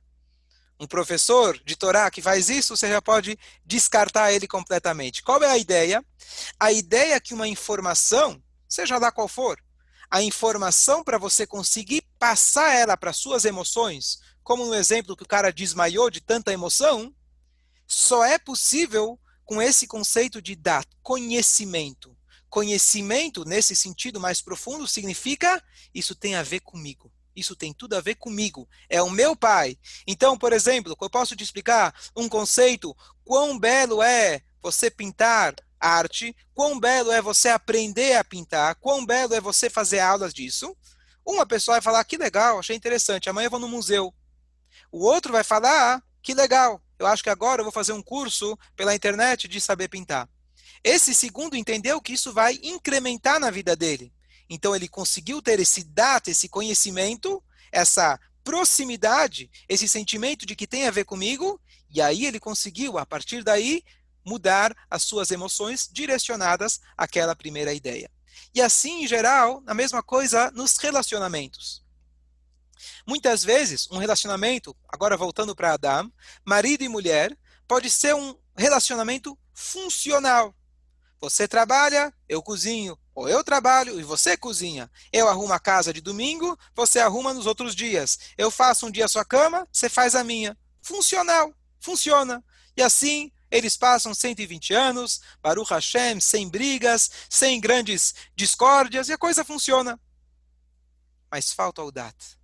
Um 0.81 0.87
professor 0.87 1.61
de 1.63 1.77
Torá 1.77 2.11
que 2.11 2.23
faz 2.23 2.49
isso, 2.49 2.75
você 2.75 2.89
já 2.89 3.03
pode 3.03 3.39
descartar 3.67 4.33
ele 4.33 4.49
completamente. 4.49 5.23
Qual 5.23 5.43
é 5.43 5.51
a 5.51 5.59
ideia? 5.59 6.03
A 6.59 6.73
ideia 6.73 7.17
é 7.17 7.21
que 7.21 7.35
uma 7.35 7.47
informação, 7.47 8.43
seja 8.67 8.97
lá 8.97 9.13
qual 9.13 9.29
for, 9.29 9.63
a 10.11 10.23
informação 10.23 11.05
para 11.05 11.19
você 11.19 11.47
conseguir 11.47 12.03
passar 12.19 12.75
ela 12.75 12.97
para 12.97 13.13
suas 13.13 13.45
emoções, 13.45 14.21
como 14.43 14.65
no 14.65 14.75
exemplo 14.75 15.15
que 15.15 15.23
o 15.23 15.29
cara 15.29 15.53
desmaiou 15.53 16.09
de 16.09 16.23
tanta 16.23 16.51
emoção, 16.51 17.15
só 17.87 18.25
é 18.25 18.39
possível 18.39 19.21
com 19.45 19.61
esse 19.61 19.87
conceito 19.87 20.41
de 20.41 20.57
dar 20.57 20.83
conhecimento. 21.03 22.17
Conhecimento, 22.49 23.45
nesse 23.45 23.77
sentido 23.77 24.19
mais 24.19 24.41
profundo, 24.41 24.89
significa 24.89 25.63
isso 25.95 26.15
tem 26.15 26.37
a 26.37 26.43
ver 26.43 26.61
comigo. 26.61 27.13
Isso 27.41 27.57
tem 27.57 27.73
tudo 27.73 27.95
a 27.97 28.01
ver 28.01 28.17
comigo. 28.17 28.69
É 28.89 29.03
o 29.03 29.11
meu 29.11 29.35
pai. 29.35 29.79
Então, 30.07 30.37
por 30.37 30.53
exemplo, 30.53 30.97
eu 31.01 31.11
posso 31.11 31.35
te 31.35 31.43
explicar 31.43 31.95
um 32.15 32.29
conceito: 32.29 32.95
quão 33.25 33.59
belo 33.59 34.03
é 34.03 34.43
você 34.63 34.91
pintar 34.91 35.55
arte, 35.81 36.37
quão 36.55 36.79
belo 36.79 37.11
é 37.11 37.23
você 37.23 37.49
aprender 37.49 38.17
a 38.17 38.23
pintar, 38.23 38.75
quão 38.77 39.07
belo 39.07 39.35
é 39.35 39.41
você 39.41 39.71
fazer 39.71 40.01
aulas 40.01 40.35
disso. 40.35 40.77
Uma 41.25 41.47
pessoa 41.47 41.77
vai 41.77 41.83
falar: 41.83 42.05
que 42.05 42.17
legal, 42.17 42.59
achei 42.59 42.77
interessante, 42.77 43.31
amanhã 43.31 43.47
eu 43.47 43.51
vou 43.51 43.61
no 43.61 43.69
museu. 43.69 44.15
O 44.93 45.05
outro 45.05 45.33
vai 45.33 45.43
falar: 45.43 45.97
ah, 45.97 46.03
que 46.23 46.35
legal, 46.35 46.83
eu 46.99 47.07
acho 47.07 47.23
que 47.23 47.31
agora 47.31 47.61
eu 47.61 47.65
vou 47.65 47.73
fazer 47.73 47.93
um 47.93 48.03
curso 48.03 48.59
pela 48.77 48.95
internet 48.95 49.49
de 49.49 49.61
saber 49.61 49.89
pintar. 49.89 50.29
Esse 50.85 51.15
segundo 51.15 51.57
entendeu 51.57 52.01
que 52.01 52.13
isso 52.13 52.33
vai 52.33 52.59
incrementar 52.63 53.39
na 53.41 53.51
vida 53.51 53.75
dele. 53.75 54.13
Então 54.51 54.75
ele 54.75 54.89
conseguiu 54.89 55.41
ter 55.41 55.61
esse 55.61 55.85
data, 55.85 56.29
esse 56.29 56.49
conhecimento, 56.49 57.41
essa 57.71 58.19
proximidade, 58.43 59.49
esse 59.69 59.89
sentimento 59.89 60.45
de 60.45 60.57
que 60.57 60.67
tem 60.67 60.89
a 60.89 60.91
ver 60.91 61.05
comigo, 61.05 61.61
e 61.89 62.03
aí 62.03 62.27
ele 62.27 62.41
conseguiu, 62.41 62.99
a 62.99 63.07
partir 63.07 63.45
daí, 63.45 63.85
mudar 64.27 64.77
as 64.91 65.05
suas 65.05 65.31
emoções 65.31 65.89
direcionadas 65.91 66.81
àquela 66.97 67.37
primeira 67.37 67.73
ideia. 67.73 68.11
E 68.53 68.61
assim, 68.61 69.05
em 69.05 69.07
geral, 69.07 69.63
a 69.67 69.73
mesma 69.73 70.03
coisa 70.03 70.51
nos 70.51 70.77
relacionamentos. 70.77 71.85
Muitas 73.07 73.45
vezes, 73.45 73.89
um 73.91 73.99
relacionamento, 73.99 74.77
agora 74.89 75.17
voltando 75.17 75.55
para 75.55 75.75
Adam, 75.75 76.13
marido 76.45 76.83
e 76.83 76.89
mulher, 76.89 77.37
pode 77.69 77.89
ser 77.89 78.15
um 78.15 78.37
relacionamento 78.57 79.39
funcional. 79.55 80.55
Você 81.21 81.47
trabalha, 81.47 82.13
eu 82.29 82.43
cozinho. 82.43 82.99
Ou 83.15 83.29
eu 83.29 83.45
trabalho 83.45 84.01
e 84.01 84.03
você 84.03 84.37
cozinha. 84.37 84.91
Eu 85.13 85.29
arrumo 85.29 85.53
a 85.53 85.61
casa 85.61 85.93
de 85.93 86.01
domingo, 86.01 86.59
você 86.75 86.99
arruma 86.99 87.35
nos 87.35 87.47
outros 87.47 87.75
dias. 87.75 88.19
Eu 88.39 88.51
faço 88.51 88.87
um 88.87 88.91
dia 88.91 89.05
a 89.05 89.09
sua 89.09 89.25
cama, 89.25 89.69
você 89.71 89.89
faz 89.89 90.15
a 90.15 90.25
minha. 90.25 90.57
Funcional, 90.81 91.55
funciona. 91.79 92.43
E 92.77 92.83
assim 92.83 93.31
eles 93.51 93.77
passam 93.77 94.15
120 94.15 94.73
anos, 94.73 95.21
Baruch 95.43 95.71
Hashem, 95.71 96.21
sem 96.21 96.49
brigas, 96.49 97.11
sem 97.29 97.61
grandes 97.61 98.15
discórdias, 98.35 99.09
e 99.09 99.13
a 99.13 99.19
coisa 99.19 99.45
funciona. 99.45 100.01
Mas 101.31 101.53
falta 101.53 101.83
o 101.83 101.91
dat 101.91 102.40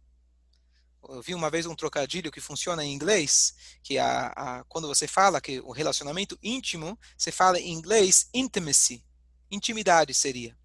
eu 1.09 1.23
vi 1.23 1.35
uma 1.35 1.51
vez 1.51 1.67
um 1.67 1.75
trocadilho 1.75 2.31
que 2.31 2.41
funciona 2.41 2.85
em 2.85 2.93
inglês, 2.93 3.55
que 3.83 3.99
a, 3.99 4.27
a, 4.37 4.65
quando 4.65 4.89
você 4.89 5.07
fala 5.07 5.41
que 5.41 5.61
o 5.61 5.73
relacionamento 5.73 6.39
íntimo, 6.43 6.99
você 7.17 7.31
fala 7.33 7.59
em 7.59 7.73
inglês 7.73 8.29
intimacy, 8.33 9.05
intimidade 9.51 10.13
seria. 10.15 10.57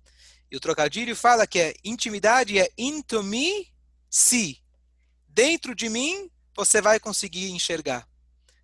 E 0.50 0.56
o 0.56 0.60
trocadilho 0.60 1.16
fala 1.16 1.48
que 1.48 1.60
é 1.60 1.74
intimidade 1.84 2.60
é 2.60 2.70
into 2.78 3.24
me, 3.24 3.72
see. 4.10 4.62
Dentro 5.28 5.74
de 5.74 5.88
mim, 5.88 6.30
você 6.56 6.82
vai 6.82 7.00
conseguir 7.00 7.52
enxergar. 7.52 8.08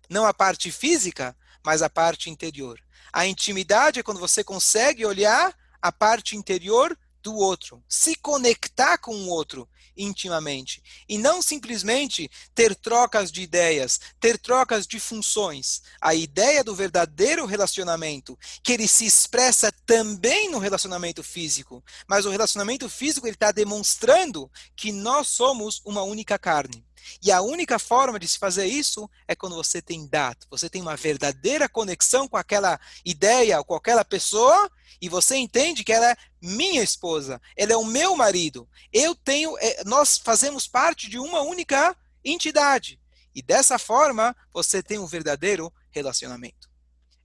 Não 0.08 0.26
a 0.26 0.34
parte 0.34 0.70
física, 0.70 1.36
mas 1.64 1.82
a 1.82 1.88
parte 1.88 2.28
interior. 2.28 2.78
A 3.12 3.26
intimidade 3.26 4.00
é 4.00 4.02
quando 4.02 4.20
você 4.20 4.44
consegue 4.44 5.06
olhar 5.06 5.56
a 5.80 5.90
parte 5.90 6.36
interior 6.36 6.96
do 7.28 7.36
outro, 7.36 7.84
se 7.86 8.14
conectar 8.14 8.96
com 8.96 9.14
o 9.14 9.28
outro 9.28 9.68
intimamente 9.94 10.82
e 11.06 11.18
não 11.18 11.42
simplesmente 11.42 12.30
ter 12.54 12.74
trocas 12.74 13.30
de 13.30 13.42
ideias, 13.42 14.00
ter 14.18 14.38
trocas 14.38 14.86
de 14.86 14.98
funções. 14.98 15.82
A 16.00 16.14
ideia 16.14 16.64
do 16.64 16.74
verdadeiro 16.74 17.44
relacionamento, 17.44 18.38
que 18.62 18.72
ele 18.72 18.88
se 18.88 19.04
expressa 19.04 19.70
também 19.84 20.50
no 20.50 20.58
relacionamento 20.58 21.22
físico, 21.22 21.84
mas 22.06 22.24
o 22.24 22.30
relacionamento 22.30 22.88
físico 22.88 23.26
ele 23.26 23.34
está 23.34 23.52
demonstrando 23.52 24.50
que 24.74 24.90
nós 24.90 25.28
somos 25.28 25.82
uma 25.84 26.02
única 26.02 26.38
carne. 26.38 26.82
E 27.22 27.30
a 27.30 27.40
única 27.40 27.78
forma 27.78 28.18
de 28.18 28.28
se 28.28 28.38
fazer 28.38 28.66
isso 28.66 29.08
é 29.26 29.34
quando 29.34 29.56
você 29.56 29.80
tem 29.80 30.06
dato, 30.06 30.46
você 30.50 30.68
tem 30.68 30.80
uma 30.82 30.96
verdadeira 30.96 31.68
conexão 31.68 32.28
com 32.28 32.36
aquela 32.36 32.78
ideia 33.04 33.58
ou 33.58 33.64
com 33.64 33.74
aquela 33.74 34.04
pessoa 34.04 34.70
e 35.00 35.08
você 35.08 35.36
entende 35.36 35.84
que 35.84 35.92
ela 35.92 36.10
é 36.10 36.16
minha 36.40 36.82
esposa, 36.82 37.40
ela 37.56 37.72
é 37.72 37.76
o 37.76 37.84
meu 37.84 38.16
marido. 38.16 38.68
Eu 38.92 39.14
tenho, 39.14 39.56
é, 39.58 39.82
nós 39.84 40.18
fazemos 40.18 40.66
parte 40.66 41.08
de 41.08 41.18
uma 41.18 41.40
única 41.42 41.96
entidade. 42.24 43.00
E 43.34 43.42
dessa 43.42 43.78
forma, 43.78 44.34
você 44.52 44.82
tem 44.82 44.98
um 44.98 45.06
verdadeiro 45.06 45.72
relacionamento. 45.90 46.68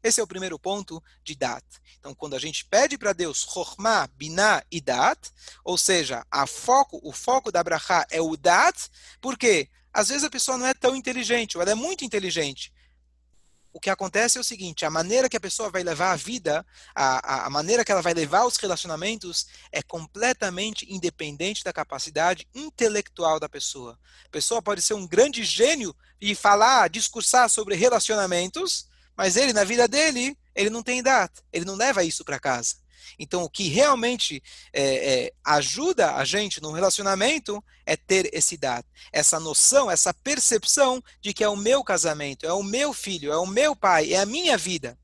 Esse 0.04 0.20
é 0.20 0.24
o 0.24 0.28
primeiro 0.28 0.60
ponto 0.60 1.02
de 1.24 1.34
Dat. 1.34 1.64
Então, 1.98 2.14
quando 2.14 2.36
a 2.36 2.40
gente 2.40 2.66
pede 2.66 2.98
para 2.98 3.14
Deus 3.14 3.48
Chokhmah, 3.50 4.08
Binah 4.08 4.62
e 4.70 4.82
Dat, 4.82 5.32
ou 5.64 5.78
seja, 5.78 6.26
foco, 6.46 7.00
o 7.02 7.14
foco 7.14 7.52
da 7.52 7.64
Brachá 7.64 8.06
é 8.12 8.20
o 8.20 8.36
Dat, 8.36 8.90
porque 9.22 9.70
às 9.94 10.10
vezes 10.10 10.26
a 10.26 10.30
pessoa 10.30 10.58
não 10.58 10.66
é 10.68 10.74
tão 10.74 10.96
inteligente, 10.96 11.58
ou 11.58 11.62
ela 11.62 11.72
é 11.72 11.76
muito 11.76 12.04
inteligente. 12.04 12.74
O 13.74 13.80
que 13.80 13.90
acontece 13.90 14.38
é 14.38 14.42
o 14.42 14.44
seguinte: 14.44 14.86
a 14.86 14.90
maneira 14.90 15.28
que 15.28 15.36
a 15.36 15.42
pessoa 15.42 15.72
vai 15.72 15.84
levar 15.84 16.12
a 16.12 16.16
vida, 16.16 16.64
a, 16.94 17.48
a, 17.48 17.50
maneira 17.50 17.84
que 17.84 17.92
ela 17.92 18.04
vai 18.04 18.14
levar 18.14 18.46
os 18.46 18.56
relacionamentos, 18.58 19.48
é 19.72 19.82
completamente 19.82 20.86
independente 20.94 21.64
da 21.64 21.74
capacidade 21.74 22.48
intelectual 22.54 23.40
da 23.40 23.50
pessoa. 23.50 23.98
A 24.26 24.30
pessoa 24.30 24.62
pode 24.62 24.82
ser 24.84 24.94
um 24.94 25.08
grande 25.08 25.44
gênio 25.44 25.96
e 26.22 26.36
falar, 26.36 26.88
discursar 26.88 27.50
sobre 27.50 27.76
relacionamentos, 27.76 28.88
mas 29.18 29.36
ele, 29.36 29.54
na 29.54 29.64
vida 29.64 29.88
dele, 29.88 30.38
ele 30.56 30.70
não 30.70 30.84
tem 30.84 31.02
data, 31.02 31.42
ele 31.52 31.66
não 31.66 31.76
leva 31.76 32.04
isso 32.04 32.24
para 32.24 32.40
casa. 32.40 32.83
Então, 33.18 33.44
o 33.44 33.50
que 33.50 33.68
realmente 33.68 34.42
é, 34.72 34.84
é, 35.26 35.34
ajuda 35.44 36.16
a 36.16 36.26
gente 36.26 36.62
no 36.62 36.72
relacionamento 36.72 37.64
é 37.86 37.96
ter 37.96 38.30
esse 38.34 38.58
dado, 38.58 38.86
essa 39.12 39.40
noção, 39.40 39.92
essa 39.92 40.14
percepção 40.14 41.04
de 41.22 41.34
que 41.34 41.44
é 41.44 41.50
o 41.50 41.58
meu 41.58 41.84
casamento, 41.84 42.46
é 42.46 42.54
o 42.54 42.64
meu 42.64 42.94
filho, 42.94 43.32
é 43.32 43.38
o 43.38 43.46
meu 43.46 43.76
pai, 43.76 44.14
é 44.14 44.20
a 44.20 44.26
minha 44.26 44.58
vida. 44.58 44.98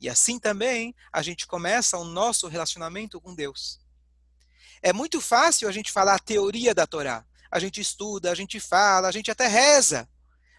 E 0.00 0.08
assim 0.08 0.38
também 0.38 0.94
a 1.12 1.22
gente 1.22 1.46
começa 1.46 1.96
o 1.96 2.04
nosso 2.04 2.48
relacionamento 2.48 3.20
com 3.20 3.34
Deus. 3.34 3.78
É 4.82 4.92
muito 4.92 5.20
fácil 5.20 5.68
a 5.68 5.72
gente 5.72 5.90
falar 5.90 6.14
a 6.14 6.18
teoria 6.18 6.74
da 6.74 6.86
Torá. 6.86 7.24
A 7.50 7.58
gente 7.58 7.80
estuda, 7.80 8.30
a 8.30 8.34
gente 8.34 8.60
fala, 8.60 9.08
a 9.08 9.12
gente 9.12 9.30
até 9.30 9.46
reza. 9.46 10.08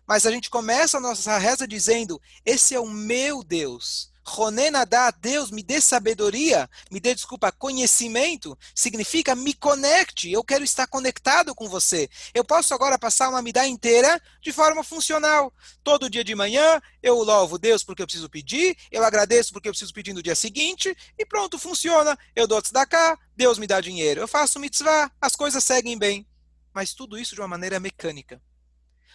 Mas 0.08 0.26
a 0.26 0.32
gente 0.32 0.50
começa 0.50 0.98
a 0.98 1.02
nossa 1.02 1.38
reza 1.38 1.68
dizendo: 1.68 2.20
Esse 2.46 2.74
é 2.74 2.80
o 2.80 2.88
meu 2.88 3.44
Deus. 3.44 4.12
Ronenadá, 4.28 5.10
Deus, 5.10 5.50
me 5.52 5.64
dê 5.64 5.80
sabedoria, 5.80 6.70
me 6.92 7.00
dê, 7.00 7.16
desculpa, 7.16 7.50
conhecimento, 7.50 8.58
significa 8.76 9.34
me 9.34 9.54
conecte, 9.54 10.30
eu 10.30 10.44
quero 10.44 10.66
estar 10.66 10.86
conectado 10.86 11.56
com 11.56 11.70
você. 11.70 12.10
Eu 12.34 12.44
posso 12.44 12.74
agora 12.74 13.00
passar 13.00 13.30
uma 13.30 13.42
midá 13.42 13.66
inteira 13.66 14.22
de 14.42 14.52
forma 14.52 14.84
funcional. 14.84 15.54
Todo 15.82 16.10
dia 16.10 16.26
de 16.26 16.36
manhã, 16.36 16.82
eu 17.02 17.24
louvo 17.24 17.58
Deus 17.58 17.86
porque 17.86 18.02
eu 18.02 18.06
preciso 18.06 18.30
pedir, 18.30 18.78
eu 18.92 19.06
agradeço 19.06 19.54
porque 19.54 19.70
eu 19.70 19.72
preciso 19.72 19.94
pedir 19.94 20.14
no 20.14 20.22
dia 20.22 20.36
seguinte, 20.36 20.94
e 21.18 21.26
pronto, 21.26 21.58
funciona. 21.58 22.18
Eu 22.36 22.46
dou 22.46 22.62
cá, 22.90 23.18
Deus 23.34 23.58
me 23.58 23.66
dá 23.66 23.80
dinheiro. 23.80 24.20
Eu 24.20 24.28
faço 24.28 24.60
mitzvah, 24.60 25.10
as 25.22 25.38
coisas 25.38 25.64
seguem 25.64 25.98
bem. 25.98 26.28
Mas 26.74 26.94
tudo 26.94 27.18
isso 27.18 27.34
de 27.34 27.40
uma 27.40 27.48
maneira 27.48 27.80
mecânica. 27.80 28.42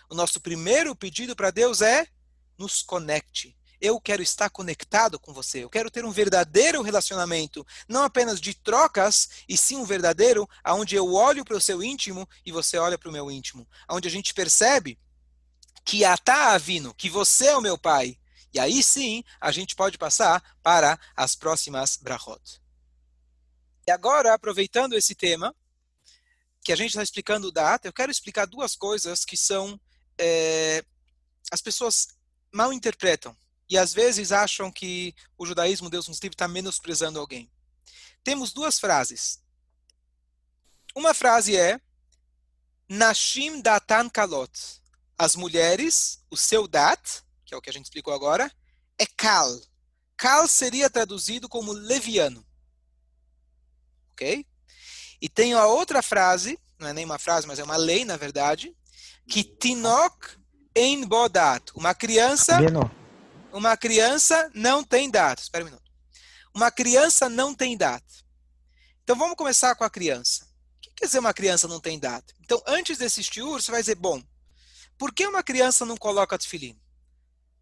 O 0.09 0.15
nosso 0.15 0.41
primeiro 0.41 0.97
pedido 0.97 1.37
para 1.37 1.51
Deus 1.51 1.83
é 1.83 2.07
nos 2.59 2.83
conecte 2.83 3.55
eu 3.83 4.01
quero 4.01 4.23
estar 4.23 4.49
conectado 4.49 5.19
com 5.19 5.33
você. 5.33 5.65
Eu 5.65 5.69
quero 5.69 5.91
ter 5.91 6.05
um 6.05 6.13
verdadeiro 6.13 6.81
relacionamento, 6.83 7.67
não 7.89 8.05
apenas 8.05 8.41
de 8.41 8.55
trocas, 8.55 9.29
e 9.49 9.59
sim 9.59 9.77
um 9.77 9.85
verdadeiro, 9.85 10.49
aonde 10.63 10.95
eu 10.95 11.13
olho 11.13 11.45
para 11.45 11.57
o 11.57 11.61
seu 11.61 11.83
íntimo 11.83 12.27
e 12.47 12.53
você 12.53 12.79
olha 12.79 12.97
para 12.97 13.09
o 13.09 13.13
meu 13.13 13.29
íntimo, 13.29 13.69
aonde 13.89 14.07
a 14.07 14.11
gente 14.11 14.33
percebe 14.33 14.97
que 15.85 16.05
atá 16.05 16.53
avino, 16.53 16.95
que 16.95 17.11
você 17.11 17.47
é 17.47 17.57
o 17.57 17.61
meu 17.61 17.77
pai. 17.77 18.17
E 18.55 18.61
aí 18.61 18.85
sim, 18.85 19.25
a 19.41 19.51
gente 19.51 19.75
pode 19.75 19.99
passar 19.99 20.41
para 20.63 20.97
as 21.17 21.35
próximas 21.35 21.97
brachot. 21.97 22.63
E 23.85 23.91
agora, 23.91 24.33
aproveitando 24.33 24.93
esse 24.93 25.13
tema, 25.13 25.53
que 26.65 26.73
a 26.73 26.77
gente 26.77 26.91
está 26.91 27.03
explicando 27.03 27.49
o 27.49 27.53
data, 27.53 27.89
eu 27.89 27.93
quero 27.93 28.13
explicar 28.13 28.47
duas 28.47 28.77
coisas 28.77 29.25
que 29.25 29.37
são 29.37 29.81
é, 30.17 30.85
as 31.51 31.61
pessoas 31.61 32.07
mal 32.53 32.73
interpretam 32.73 33.37
e 33.73 33.79
às 33.79 33.95
vezes 33.95 34.33
acham 34.33 34.71
que 34.71 35.15
o 35.39 35.47
judaísmo, 35.47 35.89
Deus 35.89 36.07
nos 36.07 36.19
livre, 36.19 36.35
está 36.35 36.47
menosprezando 36.47 37.19
alguém. 37.19 37.51
Temos 38.23 38.53
duas 38.53 38.79
frases. 38.79 39.43
Uma 40.95 41.15
frase 41.15 41.57
é 41.57 41.81
Nashim 42.87 43.63
datan 43.63 44.11
kalot. 44.11 44.53
As 45.17 45.35
mulheres, 45.35 46.23
o 46.31 46.37
seu 46.37 46.69
dat, 46.69 47.23
que 47.47 47.55
é 47.55 47.57
o 47.57 47.63
que 47.63 47.71
a 47.71 47.73
gente 47.73 47.87
explicou 47.87 48.13
agora, 48.13 48.55
é 48.99 49.07
kal. 49.07 49.59
Kal 50.19 50.47
seria 50.47 50.91
traduzido 50.91 51.49
como 51.49 51.73
leviano. 51.73 52.47
Ok? 54.11 54.47
E 55.19 55.29
tem 55.31 55.55
a 55.55 55.65
outra 55.65 56.03
frase, 56.03 56.59
não 56.79 56.89
é 56.89 56.93
nem 56.93 57.07
uma 57.07 57.19
frase, 57.19 57.47
mas 57.47 57.59
é 57.59 57.65
uma 57.65 57.79
lei, 57.79 58.05
na 58.05 58.19
verdade, 58.19 58.77
que 59.27 59.43
tinok 59.43 60.37
en 60.77 61.07
bodat. 61.07 61.73
Uma 61.75 61.95
criança 61.95 62.59
uma 63.53 63.77
criança 63.77 64.51
não 64.55 64.83
tem 64.83 65.11
data. 65.11 65.43
Espera 65.43 65.65
um 65.65 65.67
minuto. 65.67 65.91
Uma 66.55 66.71
criança 66.71 67.29
não 67.29 67.55
tem 67.55 67.77
data. 67.77 68.05
Então 69.03 69.17
vamos 69.17 69.37
começar 69.37 69.75
com 69.75 69.85
a 69.85 69.91
criança. 69.91 70.45
O 70.45 70.81
que 70.81 70.91
quer 70.97 71.07
dizer 71.07 71.19
uma 71.19 71.35
criança 71.35 71.69
não 71.69 71.81
tem 71.81 71.99
data? 71.99 72.35
Então, 72.41 72.63
antes 72.67 72.99
desse 72.99 73.23
shiur, 73.23 73.61
você 73.61 73.71
vai 73.71 73.81
dizer, 73.81 73.95
bom, 73.95 74.23
por 74.99 75.13
que 75.13 75.27
uma 75.27 75.43
criança 75.43 75.85
não 75.85 75.97
coloca 75.97 76.39
tefilim? 76.39 76.79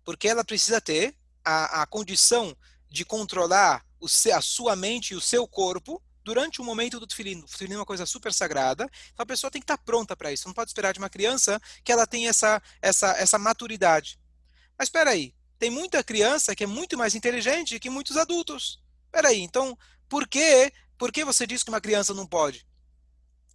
Porque 0.05 0.29
ela 0.29 0.45
precisa 0.45 0.81
ter 0.81 1.17
a, 1.45 1.83
a 1.83 1.87
condição 1.87 2.57
de 2.89 3.05
controlar 3.05 3.85
o, 4.01 4.07
a 4.07 4.41
sua 4.41 4.75
mente 4.75 5.13
e 5.13 5.17
o 5.17 5.21
seu 5.21 5.47
corpo 5.47 6.03
durante 6.23 6.61
o 6.61 6.65
momento 6.65 7.01
do 7.01 7.07
tefilim. 7.07 7.41
O 7.41 7.47
tefilim 7.47 7.75
é 7.75 7.79
uma 7.79 7.87
coisa 7.87 8.05
super 8.05 8.33
sagrada, 8.33 8.89
então 9.13 9.23
a 9.23 9.27
pessoa 9.27 9.51
tem 9.51 9.61
que 9.61 9.65
estar 9.65 9.79
pronta 9.79 10.17
para 10.17 10.33
isso. 10.33 10.47
Não 10.47 10.55
pode 10.55 10.71
esperar 10.71 10.93
de 10.93 10.99
uma 10.99 11.11
criança 11.11 11.61
que 11.85 11.93
ela 11.93 12.07
tenha 12.07 12.31
essa, 12.31 12.63
essa, 12.83 13.13
essa 13.13 13.39
maturidade. 13.39 14.19
Mas 14.79 14.89
espera 14.89 15.11
aí, 15.11 15.35
tem 15.61 15.69
muita 15.69 16.03
criança 16.03 16.57
que 16.57 16.65
é 16.65 16.67
muito 16.67 16.97
mais 16.97 17.15
inteligente 17.15 17.79
que 17.79 17.91
muitos 17.91 18.17
adultos. 18.17 18.83
Peraí, 19.13 19.41
então, 19.41 19.77
por 20.09 20.27
que, 20.27 20.73
por 20.97 21.13
que 21.13 21.23
você 21.23 21.47
diz 21.47 21.63
que 21.63 21.69
uma 21.69 21.83
criança 21.83 22.15
não 22.15 22.27
pode? 22.27 22.67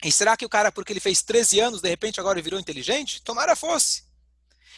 E 0.03 0.11
será 0.11 0.37
que 0.37 0.45
o 0.45 0.49
cara, 0.49 0.71
porque 0.71 0.93
ele 0.93 0.99
fez 0.99 1.23
13 1.23 1.59
anos, 1.59 1.81
de 1.81 1.89
repente 1.89 2.19
agora 2.19 2.39
virou 2.39 2.59
inteligente? 2.59 3.23
Tomara 3.23 3.55
fosse. 3.55 4.05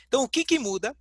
Então, 0.07 0.23
o 0.23 0.29
que, 0.29 0.45
que 0.45 0.57
muda? 0.57 0.95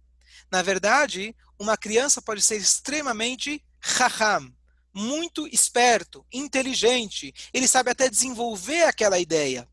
Na 0.50 0.62
verdade, 0.62 1.34
uma 1.60 1.76
criança 1.76 2.20
pode 2.20 2.42
ser 2.42 2.56
extremamente 2.56 3.64
raham, 3.78 4.52
muito 4.92 5.46
esperto, 5.46 6.26
inteligente. 6.32 7.32
Ele 7.52 7.68
sabe 7.68 7.90
até 7.90 8.10
desenvolver 8.10 8.82
aquela 8.82 9.20
ideia. 9.20 9.68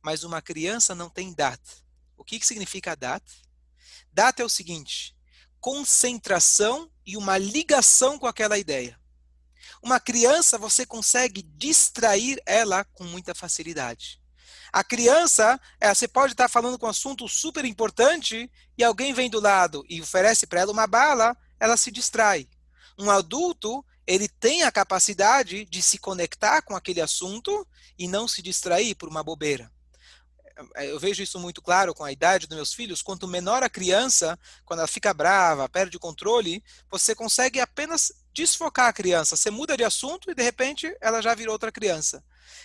Mas 0.00 0.22
uma 0.22 0.40
criança 0.40 0.94
não 0.94 1.10
tem 1.10 1.34
dat. 1.34 1.60
O 2.16 2.24
que, 2.24 2.38
que 2.38 2.46
significa 2.46 2.94
dat? 2.94 3.24
Dat 4.12 4.40
é 4.40 4.44
o 4.44 4.48
seguinte: 4.48 5.16
concentração 5.60 6.90
e 7.06 7.16
uma 7.16 7.36
ligação 7.38 8.18
com 8.18 8.26
aquela 8.26 8.58
ideia. 8.58 8.98
Uma 9.82 9.98
criança, 9.98 10.58
você 10.58 10.84
consegue 10.84 11.42
distrair 11.42 12.40
ela 12.44 12.84
com 12.84 13.04
muita 13.04 13.34
facilidade. 13.34 14.20
A 14.72 14.84
criança, 14.84 15.60
é, 15.80 15.92
você 15.92 16.06
pode 16.06 16.32
estar 16.32 16.48
falando 16.48 16.78
com 16.78 16.86
um 16.86 16.90
assunto 16.90 17.28
super 17.28 17.64
importante 17.64 18.50
e 18.78 18.84
alguém 18.84 19.12
vem 19.12 19.28
do 19.28 19.40
lado 19.40 19.84
e 19.88 20.00
oferece 20.00 20.46
para 20.46 20.60
ela 20.60 20.72
uma 20.72 20.86
bala, 20.86 21.36
ela 21.58 21.76
se 21.76 21.90
distrai. 21.90 22.48
Um 22.98 23.10
adulto, 23.10 23.84
ele 24.06 24.28
tem 24.28 24.62
a 24.62 24.70
capacidade 24.70 25.64
de 25.64 25.82
se 25.82 25.98
conectar 25.98 26.62
com 26.62 26.76
aquele 26.76 27.00
assunto 27.00 27.66
e 27.98 28.06
não 28.06 28.28
se 28.28 28.42
distrair 28.42 28.94
por 28.94 29.08
uma 29.08 29.22
bobeira. 29.22 29.70
É, 30.74 30.90
eu 30.90 30.98
vejo 30.98 31.22
isso 31.22 31.38
muito 31.38 31.62
claro 31.62 31.94
com 31.94 32.04
a 32.04 32.12
idade 32.12 32.46
dos 32.46 32.56
meus 32.56 32.72
filhos, 32.72 33.02
quanto 33.02 33.26
menor 33.26 33.62
a 33.62 33.68
criança, 33.68 34.38
quando 34.64 34.80
ela 34.80 34.88
fica 34.88 35.12
brava, 35.14 35.68
perde 35.68 35.96
o 35.96 36.00
controle, 36.00 36.62
você 36.90 37.14
consegue 37.14 37.60
apenas 37.60 38.12
desfocar 38.32 38.88
a 38.88 38.92
criança. 38.92 39.36
Você 39.36 39.50
muda 39.50 39.76
de 39.76 39.84
assunto 39.84 40.30
e 40.30 40.34
de 40.34 40.42
repente 40.42 40.94
ela 41.00 41.20
já 41.20 41.34
virou 41.34 41.52
outra 41.52 41.72
criança. 41.72 42.22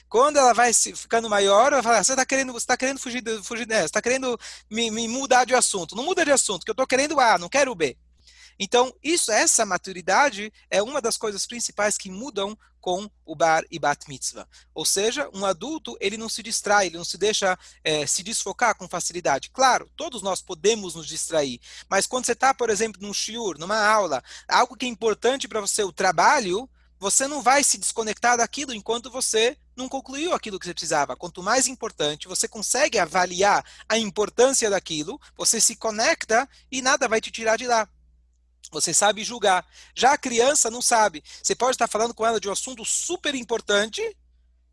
Quando 0.10 0.38
ela 0.38 0.53
vai 0.53 0.73
ficando 0.73 1.29
maior, 1.29 1.73
ela 1.73 1.84
fala: 1.84 2.03
você 2.03 2.13
está 2.13 2.25
querendo, 2.25 2.53
você 2.53 2.65
tá 2.65 2.77
querendo 2.77 2.99
fugir, 2.99 3.23
fugir 3.43 3.65
dessa, 3.65 3.86
está 3.86 4.01
querendo 4.01 4.39
me, 4.69 4.89
me, 4.91 5.08
mudar 5.08 5.45
de 5.45 5.53
assunto. 5.53 5.95
Não 5.95 6.03
muda 6.03 6.23
de 6.23 6.31
assunto, 6.31 6.63
que 6.63 6.71
eu 6.71 6.73
estou 6.73 6.88
querendo 6.88 7.19
A, 7.19 7.38
não 7.38 7.49
quero 7.49 7.75
B. 7.75 7.97
Então, 8.59 8.93
isso, 9.03 9.31
essa 9.31 9.65
maturidade 9.65 10.51
é 10.69 10.81
uma 10.81 11.01
das 11.01 11.17
coisas 11.17 11.45
principais 11.45 11.97
que 11.97 12.09
mudam 12.09 12.57
com 12.85 13.09
o 13.25 13.35
bar 13.35 13.63
e 13.71 13.79
bat 13.79 14.07
mitzvah. 14.07 14.47
Ou 14.71 14.85
seja, 14.85 15.27
um 15.33 15.43
adulto, 15.43 15.97
ele 15.99 16.17
não 16.17 16.29
se 16.29 16.43
distrai, 16.43 16.85
ele 16.85 16.97
não 16.97 17.03
se 17.03 17.17
deixa 17.17 17.57
é, 17.83 18.05
se 18.05 18.21
desfocar 18.21 18.75
com 18.75 18.87
facilidade. 18.87 19.49
Claro, 19.49 19.89
todos 19.95 20.21
nós 20.21 20.39
podemos 20.39 20.93
nos 20.93 21.07
distrair, 21.07 21.59
mas 21.89 22.05
quando 22.05 22.27
você 22.27 22.33
está, 22.33 22.53
por 22.53 22.69
exemplo, 22.69 23.01
num 23.01 23.11
shiur, 23.11 23.57
numa 23.57 23.83
aula, 23.83 24.23
algo 24.47 24.77
que 24.77 24.85
é 24.85 24.89
importante 24.89 25.47
para 25.47 25.61
você, 25.61 25.83
o 25.83 25.91
trabalho, 25.91 26.69
você 26.99 27.27
não 27.27 27.41
vai 27.41 27.63
se 27.63 27.79
desconectar 27.79 28.37
daquilo 28.37 28.71
enquanto 28.71 29.09
você 29.09 29.57
não 29.75 29.89
concluiu 29.89 30.33
aquilo 30.33 30.59
que 30.59 30.65
você 30.65 30.73
precisava. 30.73 31.15
Quanto 31.15 31.43
mais 31.43 31.67
importante, 31.67 32.27
você 32.27 32.47
consegue 32.47 32.99
avaliar 32.99 33.65
a 33.89 33.97
importância 33.97 34.69
daquilo, 34.69 35.19
você 35.35 35.59
se 35.59 35.75
conecta 35.75 36.47
e 36.71 36.81
nada 36.81 37.07
vai 37.07 37.19
te 37.19 37.31
tirar 37.31 37.57
de 37.57 37.67
lá. 37.67 37.89
Você 38.81 38.93
sabe 38.93 39.23
julgar. 39.23 39.65
Já 39.95 40.13
a 40.13 40.17
criança 40.17 40.69
não 40.69 40.81
sabe. 40.81 41.23
Você 41.41 41.55
pode 41.55 41.75
estar 41.75 41.88
falando 41.88 42.13
com 42.13 42.25
ela 42.25 42.39
de 42.39 42.49
um 42.49 42.51
assunto 42.51 42.83
super 42.83 43.33
importante 43.35 44.01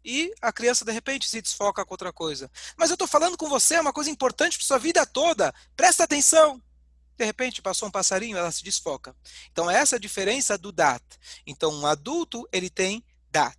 e 0.05 0.33
a 0.41 0.53
criança 0.53 0.85
de 0.85 0.93
repente 0.93 1.29
se 1.29 1.41
desfoca 1.41 1.85
com 1.85 1.95
outra 1.95 2.13
coisa. 2.13 2.51
Mas 2.77 2.91
eu 2.91 2.95
estou 2.95 3.07
falando 3.07 3.37
com 3.37 3.49
você, 3.49 3.77
é 3.77 3.81
uma 3.81 3.93
coisa 3.93 4.11
importante 4.11 4.57
para 4.59 4.67
sua 4.67 4.79
vida 4.79 5.07
toda. 5.07 5.55
Presta 5.77 6.05
atenção. 6.05 6.61
De 7.17 7.25
repente 7.25 7.63
passou 7.63 7.89
um 7.89 7.91
passarinho, 7.91 8.37
ela 8.37 8.51
se 8.51 8.65
desfoca. 8.65 9.15
Então 9.53 9.71
essa 9.71 9.97
é 9.97 9.99
a 9.99 10.01
diferença 10.01 10.59
do 10.59 10.73
dat. 10.73 11.05
Então 11.47 11.73
um 11.73 11.87
adulto 11.87 12.49
ele 12.53 12.69
tem 12.69 13.05
dat. 13.31 13.57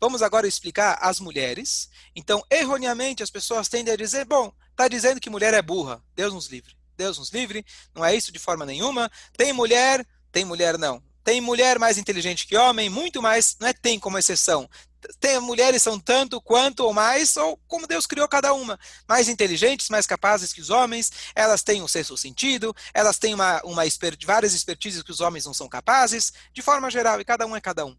Vamos 0.00 0.22
agora 0.22 0.48
explicar 0.48 0.98
as 1.00 1.20
mulheres. 1.20 1.88
Então 2.14 2.42
erroneamente 2.50 3.22
as 3.22 3.30
pessoas 3.30 3.68
tendem 3.68 3.94
a 3.94 3.96
dizer, 3.96 4.24
bom, 4.24 4.52
está 4.70 4.88
dizendo 4.88 5.20
que 5.20 5.30
mulher 5.30 5.54
é 5.54 5.62
burra. 5.62 6.02
Deus 6.14 6.34
nos 6.34 6.48
livre. 6.48 6.76
Deus 6.96 7.18
nos 7.18 7.30
livre, 7.30 7.64
não 7.94 8.04
é 8.04 8.14
isso 8.14 8.32
de 8.32 8.38
forma 8.38 8.64
nenhuma. 8.66 9.10
Tem 9.36 9.52
mulher, 9.52 10.06
tem 10.32 10.44
mulher 10.44 10.78
não. 10.78 11.02
Tem 11.22 11.40
mulher 11.40 11.78
mais 11.78 11.98
inteligente 11.98 12.46
que 12.46 12.56
homem, 12.56 12.88
muito 12.88 13.20
mais, 13.20 13.56
não 13.58 13.68
é 13.68 13.72
tem 13.72 13.98
como 13.98 14.16
exceção. 14.16 14.68
Tem 15.18 15.38
mulheres 15.40 15.82
são 15.82 15.98
tanto 15.98 16.40
quanto 16.40 16.80
ou 16.80 16.92
mais, 16.92 17.36
ou 17.36 17.56
como 17.66 17.86
Deus 17.86 18.06
criou 18.06 18.28
cada 18.28 18.52
uma. 18.52 18.78
Mais 19.08 19.28
inteligentes, 19.28 19.88
mais 19.88 20.06
capazes 20.06 20.52
que 20.52 20.60
os 20.60 20.70
homens, 20.70 21.10
elas 21.34 21.62
têm 21.62 21.82
um 21.82 21.88
sexto 21.88 22.16
sentido, 22.16 22.74
elas 22.94 23.18
têm 23.18 23.34
uma, 23.34 23.60
uma 23.64 23.82
várias 24.24 24.54
expertises 24.54 25.02
que 25.02 25.10
os 25.10 25.20
homens 25.20 25.44
não 25.44 25.54
são 25.54 25.68
capazes, 25.68 26.32
de 26.52 26.62
forma 26.62 26.90
geral, 26.90 27.20
e 27.20 27.24
cada 27.24 27.46
um 27.46 27.56
é 27.56 27.60
cada 27.60 27.84
um. 27.84 27.96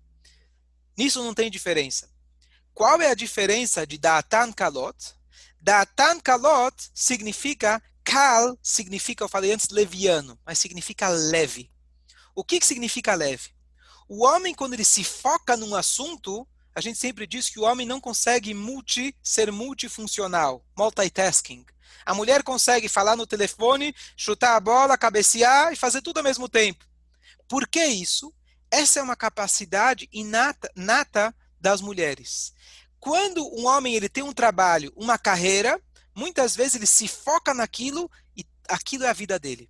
Nisso 0.98 1.24
não 1.24 1.34
tem 1.34 1.52
diferença. 1.52 2.10
Qual 2.74 3.02
é 3.02 3.12
a 3.12 3.16
diferença 3.16 3.86
de 3.86 3.98
Datan 3.98 4.52
Kalot? 4.52 4.96
Datan 5.60 6.20
Kalot 6.20 6.76
significa, 6.94 7.82
Kal 8.08 8.58
significa, 8.64 9.26
eu 9.26 9.28
falei 9.28 9.52
antes, 9.52 9.68
leviano, 9.68 10.40
mas 10.46 10.60
significa 10.60 11.10
leve. 11.10 11.70
O 12.34 12.42
que, 12.42 12.58
que 12.58 12.66
significa 12.66 13.14
leve? 13.14 13.50
O 14.08 14.26
homem, 14.26 14.56
quando 14.56 14.76
ele 14.76 14.86
se 14.86 15.04
foca 15.04 15.58
num 15.58 15.76
assunto, 15.76 16.48
a 16.74 16.80
gente 16.80 16.98
sempre 16.98 17.28
diz 17.28 17.50
que 17.50 17.60
o 17.60 17.64
homem 17.64 17.86
não 17.86 18.00
consegue 18.00 18.54
multi, 18.54 19.14
ser 19.22 19.52
multifuncional, 19.52 20.66
multitasking. 20.78 21.66
A 22.06 22.14
mulher 22.14 22.44
consegue 22.44 22.88
falar 22.88 23.18
no 23.18 23.28
telefone, 23.28 23.94
chutar 24.16 24.56
a 24.56 24.60
bola, 24.62 24.98
cabecear 24.98 25.74
e 25.74 25.76
fazer 25.76 26.02
tudo 26.02 26.20
ao 26.20 26.24
mesmo 26.24 26.48
tempo. 26.48 26.86
Por 27.46 27.68
que 27.68 27.86
isso? 27.86 28.34
Essa 28.72 29.02
é 29.02 29.04
uma 29.04 29.18
capacidade 29.18 30.08
inata 30.14 30.72
nata 30.74 31.36
das 31.60 31.82
mulheres. 31.82 32.54
Quando 33.02 33.46
um 33.54 33.66
homem 33.66 33.96
ele 33.96 34.08
tem 34.08 34.24
um 34.24 34.32
trabalho, 34.32 34.94
uma 34.96 35.18
carreira, 35.18 35.82
muitas 36.18 36.56
vezes 36.56 36.74
ele 36.74 36.88
se 36.88 37.08
foca 37.08 37.54
naquilo 37.54 38.10
e 38.36 38.44
aquilo 38.68 39.04
é 39.04 39.10
a 39.10 39.14
vida 39.14 39.38
dele. 39.38 39.70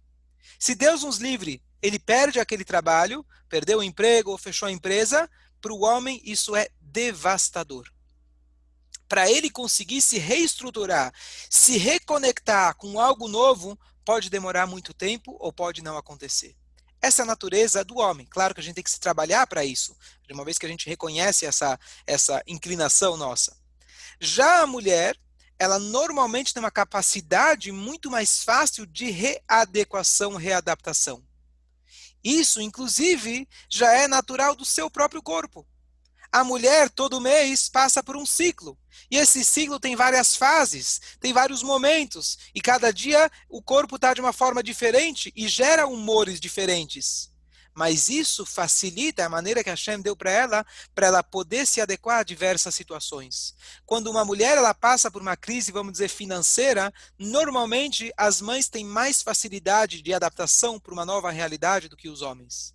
Se 0.58 0.74
Deus 0.74 1.04
nos 1.04 1.18
livre, 1.18 1.62
ele 1.82 2.00
perde 2.00 2.40
aquele 2.40 2.64
trabalho, 2.64 3.26
perdeu 3.50 3.80
o 3.80 3.84
emprego 3.84 4.32
ou 4.32 4.38
fechou 4.38 4.68
a 4.68 4.72
empresa, 4.72 5.30
para 5.60 5.74
o 5.74 5.84
homem 5.84 6.22
isso 6.24 6.56
é 6.56 6.70
devastador. 6.80 7.92
Para 9.10 9.30
ele 9.30 9.50
conseguir 9.50 10.02
se 10.02 10.18
reestruturar, 10.18 11.14
se 11.50 11.78
reconectar 11.78 12.76
com 12.76 12.98
algo 12.98 13.28
novo, 13.28 13.78
pode 14.06 14.30
demorar 14.30 14.66
muito 14.66 14.94
tempo 14.94 15.36
ou 15.42 15.52
pode 15.52 15.82
não 15.82 15.98
acontecer. 15.98 16.56
Essa 17.02 17.22
é 17.22 17.24
a 17.24 17.28
natureza 17.28 17.84
do 17.84 17.98
homem. 17.98 18.26
Claro 18.26 18.56
que 18.56 18.62
a 18.62 18.64
gente 18.64 18.76
tem 18.76 18.84
que 18.84 18.90
se 18.90 19.02
trabalhar 19.02 19.46
para 19.48 19.66
isso, 19.66 19.96
de 20.26 20.34
uma 20.34 20.46
vez 20.46 20.58
que 20.58 20.66
a 20.66 20.70
gente 20.70 20.88
reconhece 20.88 21.46
essa, 21.46 21.78
essa 22.06 22.42
inclinação 22.48 23.18
nossa. 23.18 23.56
Já 24.20 24.62
a 24.62 24.68
mulher, 24.68 25.18
ela 25.60 25.80
normalmente 25.80 26.54
tem 26.54 26.62
uma 26.62 26.72
capacidade 26.72 27.72
muito 27.72 28.12
mais 28.12 28.44
fácil 28.44 28.86
de 28.86 29.10
readequação, 29.10 30.36
readaptação. 30.36 31.24
Isso, 32.24 32.62
inclusive, 32.62 33.48
já 33.70 33.94
é 33.94 34.08
natural 34.08 34.56
do 34.56 34.66
seu 34.66 34.90
próprio 34.90 35.22
corpo. 35.22 35.68
A 36.32 36.44
mulher, 36.44 36.90
todo 36.90 37.22
mês, 37.22 37.70
passa 37.70 38.04
por 38.04 38.18
um 38.18 38.26
ciclo. 38.26 38.78
E 39.10 39.18
esse 39.18 39.46
ciclo 39.46 39.80
tem 39.80 39.96
várias 39.96 40.36
fases, 40.36 41.00
tem 41.20 41.32
vários 41.32 41.64
momentos. 41.64 42.38
E 42.54 42.60
cada 42.60 42.92
dia 42.92 43.32
o 43.50 43.62
corpo 43.62 43.96
está 43.96 44.14
de 44.14 44.20
uma 44.20 44.34
forma 44.34 44.62
diferente 44.62 45.32
e 45.36 45.48
gera 45.48 45.88
humores 45.88 46.40
diferentes. 46.40 47.32
Mas 47.78 48.10
isso 48.10 48.44
facilita 48.44 49.24
a 49.24 49.30
maneira 49.30 49.64
que 49.64 49.70
a 49.70 49.74
Hashem 49.74 50.02
deu 50.02 50.16
para 50.16 50.32
ela, 50.32 50.66
para 50.96 51.06
ela 51.06 51.22
poder 51.22 51.68
se 51.68 51.80
adequar 51.80 52.22
a 52.22 52.24
diversas 52.24 52.74
situações. 52.74 53.54
Quando 53.86 54.10
uma 54.10 54.26
mulher 54.26 54.58
ela 54.58 54.74
passa 54.74 55.12
por 55.12 55.22
uma 55.22 55.38
crise, 55.38 55.72
vamos 55.72 55.92
dizer, 55.92 56.08
financeira, 56.08 56.92
normalmente 57.20 58.12
as 58.18 58.42
mães 58.42 58.68
têm 58.68 58.84
mais 58.84 59.22
facilidade 59.22 60.02
de 60.02 60.12
adaptação 60.12 60.80
para 60.80 60.92
uma 60.92 61.06
nova 61.06 61.30
realidade 61.30 61.88
do 61.88 61.96
que 61.96 62.10
os 62.10 62.24
homens. 62.24 62.74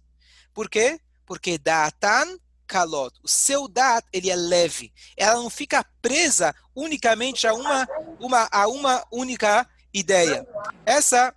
Por 0.54 0.70
quê? 0.70 1.00
Porque 1.26 1.58
Datan 1.58 2.38
kalot. 2.64 3.12
O 3.24 3.28
seu 3.28 3.66
dat, 3.66 4.06
ele 4.12 4.30
é 4.30 4.36
leve. 4.36 4.92
Ela 5.16 5.34
não 5.34 5.50
fica 5.50 5.84
presa 6.00 6.54
unicamente 6.76 7.44
a 7.44 7.54
uma, 7.54 7.88
uma, 8.20 8.48
a 8.52 8.68
uma 8.68 9.04
única 9.10 9.68
ideia. 9.92 10.46
Essa, 10.86 11.34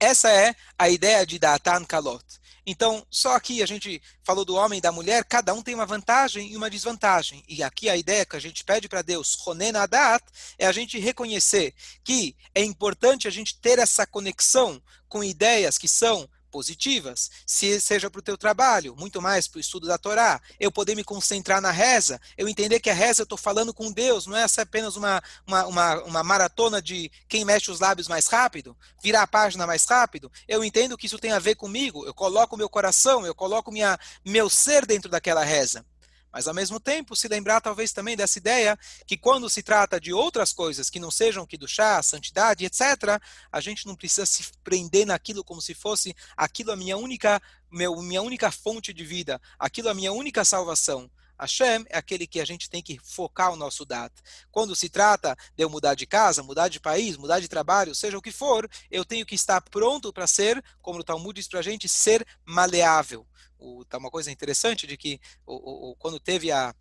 essa 0.00 0.30
é 0.30 0.54
a 0.78 0.88
ideia 0.88 1.26
de 1.26 1.38
datan 1.38 1.84
kalot. 1.84 2.24
Então, 2.66 3.04
só 3.10 3.34
aqui 3.34 3.62
a 3.62 3.66
gente 3.66 4.00
falou 4.22 4.44
do 4.44 4.54
homem 4.54 4.78
e 4.78 4.82
da 4.82 4.92
mulher, 4.92 5.24
cada 5.24 5.52
um 5.52 5.62
tem 5.62 5.74
uma 5.74 5.86
vantagem 5.86 6.52
e 6.52 6.56
uma 6.56 6.70
desvantagem. 6.70 7.42
E 7.48 7.62
aqui 7.62 7.88
a 7.88 7.96
ideia 7.96 8.24
que 8.24 8.36
a 8.36 8.40
gente 8.40 8.64
pede 8.64 8.88
para 8.88 9.02
Deus, 9.02 9.34
Ronen 9.40 9.76
Adat, 9.76 10.24
é 10.58 10.66
a 10.66 10.72
gente 10.72 10.98
reconhecer 10.98 11.74
que 12.04 12.36
é 12.54 12.62
importante 12.62 13.26
a 13.26 13.30
gente 13.30 13.58
ter 13.58 13.78
essa 13.78 14.06
conexão 14.06 14.82
com 15.08 15.24
ideias 15.24 15.76
que 15.76 15.88
são 15.88 16.28
positivas, 16.50 17.30
se 17.46 17.80
seja 17.80 18.10
para 18.10 18.18
o 18.18 18.22
teu 18.22 18.36
trabalho, 18.36 18.94
muito 18.96 19.22
mais 19.22 19.48
para 19.48 19.58
o 19.58 19.60
estudo 19.60 19.86
da 19.86 19.96
Torá, 19.96 20.40
eu 20.58 20.70
poder 20.70 20.94
me 20.94 21.04
concentrar 21.04 21.60
na 21.60 21.70
reza, 21.70 22.20
eu 22.36 22.48
entender 22.48 22.80
que 22.80 22.90
a 22.90 22.94
reza 22.94 23.22
eu 23.22 23.24
estou 23.24 23.38
falando 23.38 23.72
com 23.72 23.90
Deus, 23.90 24.26
não 24.26 24.36
é 24.36 24.46
apenas 24.58 24.96
uma, 24.96 25.22
uma, 25.46 25.66
uma, 25.66 26.02
uma, 26.02 26.22
maratona 26.24 26.82
de 26.82 27.10
quem 27.28 27.44
mexe 27.44 27.70
os 27.70 27.80
lábios 27.80 28.08
mais 28.08 28.26
rápido, 28.26 28.76
virar 29.02 29.22
a 29.22 29.26
página 29.26 29.66
mais 29.66 29.84
rápido, 29.84 30.30
eu 30.48 30.64
entendo 30.64 30.98
que 30.98 31.06
isso 31.06 31.18
tem 31.18 31.32
a 31.32 31.38
ver 31.38 31.54
comigo, 31.54 32.04
eu 32.04 32.12
coloco 32.12 32.56
meu 32.56 32.68
coração, 32.68 33.24
eu 33.24 33.34
coloco 33.34 33.70
minha, 33.70 33.98
meu 34.24 34.50
ser 34.50 34.84
dentro 34.84 35.10
daquela 35.10 35.44
reza. 35.44 35.84
Mas, 36.32 36.46
ao 36.46 36.54
mesmo 36.54 36.78
tempo, 36.78 37.16
se 37.16 37.28
lembrar 37.28 37.60
talvez 37.60 37.92
também 37.92 38.16
dessa 38.16 38.38
ideia 38.38 38.78
que 39.06 39.16
quando 39.16 39.50
se 39.50 39.62
trata 39.62 40.00
de 40.00 40.12
outras 40.12 40.52
coisas 40.52 40.88
que 40.88 41.00
não 41.00 41.10
sejam 41.10 41.46
que 41.46 41.58
do 41.58 41.66
chá, 41.66 42.02
santidade, 42.02 42.64
etc., 42.64 43.20
a 43.50 43.60
gente 43.60 43.86
não 43.86 43.96
precisa 43.96 44.24
se 44.26 44.44
prender 44.62 45.06
naquilo 45.06 45.44
como 45.44 45.60
se 45.60 45.74
fosse 45.74 46.14
aquilo 46.36 46.72
a 46.72 46.76
minha 46.76 46.96
única, 46.96 47.40
meu, 47.70 48.00
minha 48.02 48.22
única 48.22 48.50
fonte 48.50 48.92
de 48.92 49.04
vida, 49.04 49.40
aquilo 49.58 49.88
a 49.88 49.94
minha 49.94 50.12
única 50.12 50.44
salvação. 50.44 51.10
Hashem 51.40 51.86
é 51.88 51.96
aquele 51.96 52.26
que 52.26 52.38
a 52.38 52.44
gente 52.44 52.68
tem 52.68 52.82
que 52.82 52.98
focar 53.02 53.50
o 53.50 53.56
nosso 53.56 53.84
data. 53.86 54.22
Quando 54.50 54.76
se 54.76 54.90
trata 54.90 55.34
de 55.56 55.64
eu 55.64 55.70
mudar 55.70 55.94
de 55.94 56.06
casa, 56.06 56.42
mudar 56.42 56.68
de 56.68 56.78
país, 56.78 57.16
mudar 57.16 57.40
de 57.40 57.48
trabalho, 57.48 57.94
seja 57.94 58.18
o 58.18 58.22
que 58.22 58.30
for, 58.30 58.70
eu 58.90 59.04
tenho 59.04 59.24
que 59.24 59.34
estar 59.34 59.60
pronto 59.62 60.12
para 60.12 60.26
ser, 60.26 60.62
como 60.82 61.00
o 61.00 61.04
Talmud 61.04 61.34
diz 61.34 61.48
para 61.48 61.60
a 61.60 61.62
gente, 61.62 61.88
ser 61.88 62.26
maleável 62.44 63.26
o, 63.60 63.84
tá 63.84 63.98
uma 63.98 64.10
coisa 64.10 64.30
interessante 64.30 64.86
de 64.86 64.96
que 64.96 65.20
o, 65.46 65.90
o, 65.90 65.96
quando 65.96 66.18
teve 66.18 66.50
a, 66.50 66.74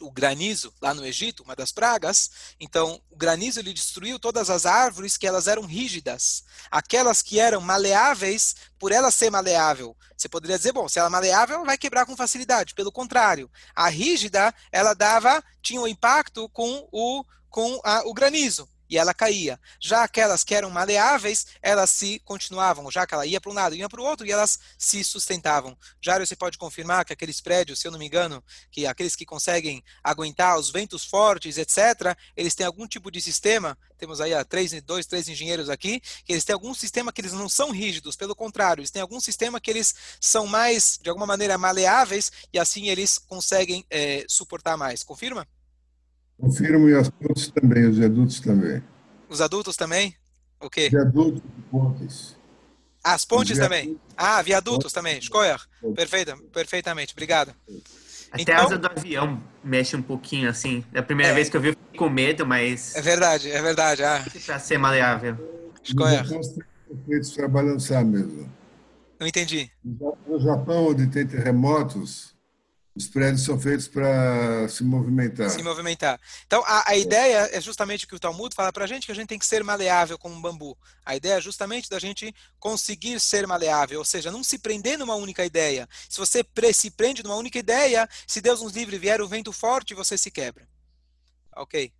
o 0.00 0.10
granizo 0.10 0.72
lá 0.80 0.94
no 0.94 1.04
Egito, 1.04 1.42
uma 1.42 1.54
das 1.54 1.72
pragas, 1.72 2.30
então 2.58 3.00
o 3.10 3.16
granizo 3.16 3.60
ele 3.60 3.72
destruiu 3.72 4.18
todas 4.18 4.50
as 4.50 4.66
árvores 4.66 5.16
que 5.16 5.26
elas 5.26 5.46
eram 5.46 5.64
rígidas. 5.64 6.44
Aquelas 6.70 7.22
que 7.22 7.38
eram 7.38 7.60
maleáveis, 7.60 8.54
por 8.78 8.92
ela 8.92 9.10
ser 9.10 9.30
maleável, 9.30 9.96
você 10.16 10.28
poderia 10.28 10.56
dizer, 10.56 10.72
bom, 10.72 10.88
se 10.88 10.98
ela 10.98 11.08
é 11.08 11.10
maleável, 11.10 11.56
ela 11.56 11.64
vai 11.64 11.78
quebrar 11.78 12.06
com 12.06 12.16
facilidade. 12.16 12.74
Pelo 12.74 12.92
contrário, 12.92 13.50
a 13.74 13.88
rígida, 13.88 14.54
ela 14.72 14.94
dava, 14.94 15.42
tinha 15.62 15.80
um 15.80 15.88
impacto 15.88 16.48
com 16.50 16.88
o 16.90 17.24
com 17.50 17.80
a, 17.84 18.02
o 18.04 18.12
granizo 18.12 18.68
e 18.88 18.98
ela 18.98 19.14
caía. 19.14 19.58
Já 19.80 20.04
aquelas 20.04 20.44
que 20.44 20.54
eram 20.54 20.70
maleáveis, 20.70 21.46
elas 21.62 21.90
se 21.90 22.18
continuavam, 22.20 22.90
já 22.90 23.06
que 23.06 23.14
ela 23.14 23.26
ia 23.26 23.40
para 23.40 23.50
um 23.50 23.54
lado 23.54 23.74
ia 23.74 23.88
para 23.88 24.00
o 24.00 24.04
outro, 24.04 24.26
e 24.26 24.32
elas 24.32 24.58
se 24.78 25.02
sustentavam. 25.04 25.76
Jário, 26.00 26.26
você 26.26 26.36
pode 26.36 26.58
confirmar 26.58 27.04
que 27.04 27.12
aqueles 27.12 27.40
prédios, 27.40 27.80
se 27.80 27.86
eu 27.86 27.92
não 27.92 27.98
me 27.98 28.06
engano, 28.06 28.42
que 28.70 28.86
aqueles 28.86 29.16
que 29.16 29.24
conseguem 29.24 29.82
aguentar 30.02 30.58
os 30.58 30.70
ventos 30.70 31.04
fortes, 31.04 31.58
etc., 31.58 32.16
eles 32.36 32.54
têm 32.54 32.66
algum 32.66 32.86
tipo 32.86 33.10
de 33.10 33.20
sistema, 33.20 33.76
temos 33.98 34.20
aí 34.20 34.32
três, 34.44 34.72
dois, 34.82 35.06
três 35.06 35.28
engenheiros 35.28 35.70
aqui, 35.70 36.00
que 36.24 36.32
eles 36.32 36.44
têm 36.44 36.54
algum 36.54 36.74
sistema 36.74 37.12
que 37.12 37.20
eles 37.20 37.32
não 37.32 37.48
são 37.48 37.70
rígidos, 37.70 38.16
pelo 38.16 38.34
contrário, 38.34 38.80
eles 38.80 38.90
têm 38.90 39.02
algum 39.02 39.20
sistema 39.20 39.60
que 39.60 39.70
eles 39.70 39.94
são 40.20 40.46
mais, 40.46 40.98
de 41.00 41.08
alguma 41.08 41.26
maneira, 41.26 41.56
maleáveis, 41.56 42.30
e 42.52 42.58
assim 42.58 42.88
eles 42.88 43.18
conseguem 43.18 43.84
é, 43.90 44.24
suportar 44.28 44.76
mais. 44.76 45.02
Confirma? 45.02 45.46
Confirmo 46.38 46.88
e 46.88 46.94
as 46.94 47.08
pontes 47.08 47.48
também, 47.48 47.86
os 47.86 48.00
adultos 48.00 48.40
também. 48.40 48.82
Os 49.28 49.40
adultos 49.40 49.76
também? 49.76 50.14
O 50.60 50.68
quê? 50.68 50.88
Viadutos 50.88 51.42
e 51.58 51.62
pontes. 51.70 52.36
As 53.02 53.24
pontes 53.24 53.58
também? 53.58 53.98
Ah, 54.16 54.40
viadutos 54.42 54.92
também. 54.92 55.18
Escolher. 55.18 55.60
Perfeita, 55.94 56.36
perfeitamente. 56.52 57.12
Obrigado. 57.12 57.54
Até 58.30 58.42
então, 58.42 58.56
a 58.56 58.62
asa 58.62 58.78
do 58.78 58.86
avião 58.86 59.40
mexe 59.62 59.94
um 59.94 60.02
pouquinho 60.02 60.48
assim. 60.48 60.84
É 60.92 60.98
a 60.98 61.02
primeira 61.02 61.32
é, 61.32 61.34
vez 61.34 61.48
que 61.48 61.56
eu 61.56 61.60
vi, 61.60 61.68
eu 61.68 61.74
fiquei 61.74 61.98
com 61.98 62.08
medo, 62.08 62.44
mas. 62.46 62.96
É 62.96 63.02
verdade, 63.02 63.50
é 63.50 63.62
verdade. 63.62 64.02
Ah. 64.02 64.24
Para 64.46 64.58
ser 64.58 64.78
maleável. 64.78 65.36
Escolher. 65.82 66.24
feitos 67.06 67.32
para 67.32 67.46
balançar 67.46 68.04
mesmo. 68.04 68.50
Não 69.20 69.26
entendi. 69.26 69.70
No 69.84 70.40
Japão, 70.40 70.88
onde 70.88 71.06
tem 71.06 71.26
terremotos, 71.26 72.33
os 72.96 73.08
prédios 73.08 73.42
são 73.42 73.60
feitos 73.60 73.88
para 73.88 74.68
se 74.68 74.84
movimentar. 74.84 75.50
Se 75.50 75.62
movimentar. 75.62 76.20
Então, 76.46 76.62
a, 76.64 76.92
a 76.92 76.96
ideia 76.96 77.50
é 77.52 77.60
justamente 77.60 78.04
o 78.04 78.08
que 78.08 78.14
o 78.14 78.20
Talmud 78.20 78.54
fala 78.54 78.72
para 78.72 78.84
a 78.84 78.86
gente, 78.86 79.06
que 79.06 79.10
a 79.12 79.14
gente 79.14 79.26
tem 79.26 79.38
que 79.38 79.46
ser 79.46 79.64
maleável 79.64 80.16
como 80.16 80.34
um 80.34 80.40
bambu. 80.40 80.78
A 81.04 81.16
ideia 81.16 81.34
é 81.34 81.40
justamente 81.40 81.90
da 81.90 81.98
gente 81.98 82.32
conseguir 82.58 83.18
ser 83.18 83.48
maleável, 83.48 83.98
ou 83.98 84.04
seja, 84.04 84.30
não 84.30 84.44
se 84.44 84.58
prender 84.58 84.96
numa 84.96 85.16
única 85.16 85.44
ideia. 85.44 85.88
Se 86.08 86.18
você 86.18 86.44
se 86.72 86.90
prende 86.90 87.24
numa 87.24 87.34
única 87.34 87.58
ideia, 87.58 88.08
se 88.28 88.40
Deus 88.40 88.62
nos 88.62 88.72
livre 88.72 88.96
vier 88.96 89.20
o 89.20 89.28
vento 89.28 89.52
forte, 89.52 89.92
você 89.92 90.16
se 90.16 90.30
quebra. 90.30 90.68
Ok. 91.56 91.92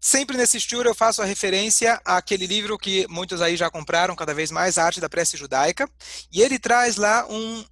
Sempre 0.00 0.38
nesse 0.38 0.66
tour 0.66 0.86
eu 0.86 0.94
faço 0.94 1.20
a 1.20 1.26
referência 1.26 2.00
àquele 2.06 2.46
livro 2.46 2.78
que 2.78 3.06
muitos 3.08 3.42
aí 3.42 3.56
já 3.56 3.68
compraram 3.68 4.16
cada 4.16 4.32
vez 4.32 4.50
mais, 4.50 4.78
A 4.78 4.84
Arte 4.84 5.00
da 5.00 5.08
Prece 5.10 5.36
Judaica, 5.36 5.90
e 6.32 6.40
ele 6.40 6.58
traz 6.58 6.96
lá 6.96 7.26
um, 7.28 7.64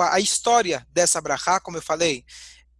a 0.00 0.20
história 0.20 0.86
dessa 0.90 1.20
brachá, 1.20 1.58
como 1.60 1.76
eu 1.76 1.82
falei, 1.82 2.24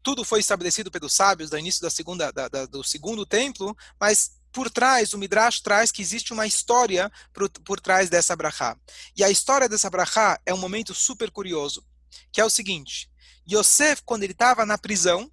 tudo 0.03 0.25
foi 0.25 0.41
estabelecido 0.41 0.91
pelos 0.91 1.13
sábios 1.13 1.51
do 1.51 1.59
início 1.59 1.83
da 1.83 1.91
segunda, 1.91 2.31
da, 2.31 2.49
da, 2.49 2.67
do 2.67 2.85
segundo 2.85 3.27
templo, 3.27 3.77
mas 4.01 4.37
por 4.53 4.71
trás, 4.71 5.13
o 5.13 5.19
Midrash 5.19 5.61
traz 5.61 5.93
que 5.93 6.01
existe 6.01 6.33
uma 6.33 6.47
história 6.47 7.11
por, 7.33 7.51
por 7.65 7.81
trás 7.81 8.09
dessa 8.09 8.35
brachá. 8.35 8.75
E 9.15 9.23
a 9.23 9.29
história 9.29 9.69
dessa 9.69 9.91
brachá 9.91 10.41
é 10.47 10.55
um 10.55 10.59
momento 10.59 10.95
super 10.95 11.31
curioso, 11.31 11.85
que 12.33 12.41
é 12.41 12.45
o 12.45 12.49
seguinte, 12.49 13.11
Yosef, 13.51 14.03
quando 14.05 14.23
ele 14.23 14.33
estava 14.33 14.65
na 14.65 14.79
prisão, 14.79 15.31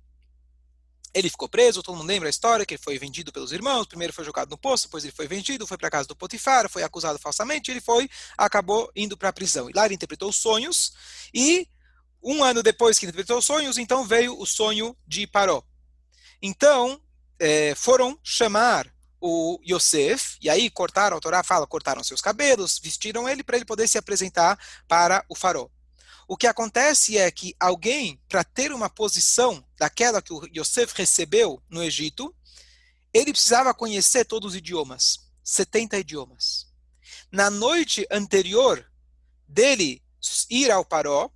ele 1.14 1.30
ficou 1.30 1.48
preso, 1.48 1.84
todo 1.84 1.96
mundo 1.96 2.08
lembra 2.08 2.28
a 2.28 2.32
história, 2.32 2.66
que 2.66 2.74
ele 2.74 2.82
foi 2.82 2.98
vendido 2.98 3.32
pelos 3.32 3.52
irmãos, 3.52 3.86
primeiro 3.86 4.12
foi 4.12 4.24
jogado 4.24 4.50
no 4.50 4.58
poço, 4.58 4.88
depois 4.88 5.04
ele 5.04 5.14
foi 5.14 5.28
vendido, 5.28 5.68
foi 5.68 5.78
para 5.78 5.88
a 5.88 5.92
casa 5.92 6.08
do 6.08 6.16
Potifar, 6.16 6.68
foi 6.70 6.82
acusado 6.82 7.20
falsamente, 7.20 7.70
ele 7.70 7.82
foi, 7.82 8.10
acabou 8.38 8.92
indo 8.96 9.16
para 9.16 9.30
a 9.30 9.34
prisão. 9.34 9.70
E 9.70 9.74
lá 9.74 9.86
ele 9.86 9.94
interpretou 9.94 10.32
sonhos, 10.32 10.94
e 11.34 11.68
um 12.22 12.44
ano 12.44 12.64
depois 12.64 12.98
que 12.98 13.06
interpretou 13.06 13.38
os 13.38 13.46
sonhos, 13.46 13.78
então 13.78 14.04
veio 14.06 14.40
o 14.40 14.46
sonho 14.46 14.98
de 15.06 15.28
Paró. 15.28 15.62
Então, 16.42 17.00
é, 17.40 17.76
foram 17.76 18.18
chamar 18.24 18.92
o 19.22 19.60
Yosef, 19.66 20.38
e 20.42 20.50
aí 20.50 20.70
cortaram, 20.70 21.16
a 21.16 21.20
Torá 21.20 21.44
fala, 21.44 21.68
cortaram 21.68 22.04
seus 22.04 22.22
cabelos, 22.22 22.80
vestiram 22.82 23.30
ele 23.30 23.44
para 23.44 23.56
ele 23.56 23.66
poder 23.66 23.88
se 23.88 23.98
apresentar 23.98 24.60
para 24.88 25.24
o 25.30 25.36
farol. 25.36 25.72
O 26.28 26.38
que 26.38 26.48
acontece 26.48 27.18
é 27.18 27.30
que 27.30 27.56
alguém, 27.60 28.20
para 28.30 28.44
ter 28.44 28.72
uma 28.72 28.90
posição 28.90 29.64
daquela 29.78 30.22
que 30.22 30.34
o 30.34 30.46
Yosef 30.56 30.94
recebeu 30.96 31.62
no 31.70 31.84
Egito, 31.84 32.34
ele 33.14 33.32
precisava 33.32 33.74
conhecer 33.74 34.26
todos 34.26 34.52
os 34.52 34.56
idiomas, 34.56 35.20
70 35.44 36.00
idiomas. 36.00 36.68
Na 37.32 37.50
noite 37.50 38.08
anterior 38.10 38.86
dele 39.48 40.02
ir 40.50 40.72
ao 40.72 40.86
Paró, 40.86 41.30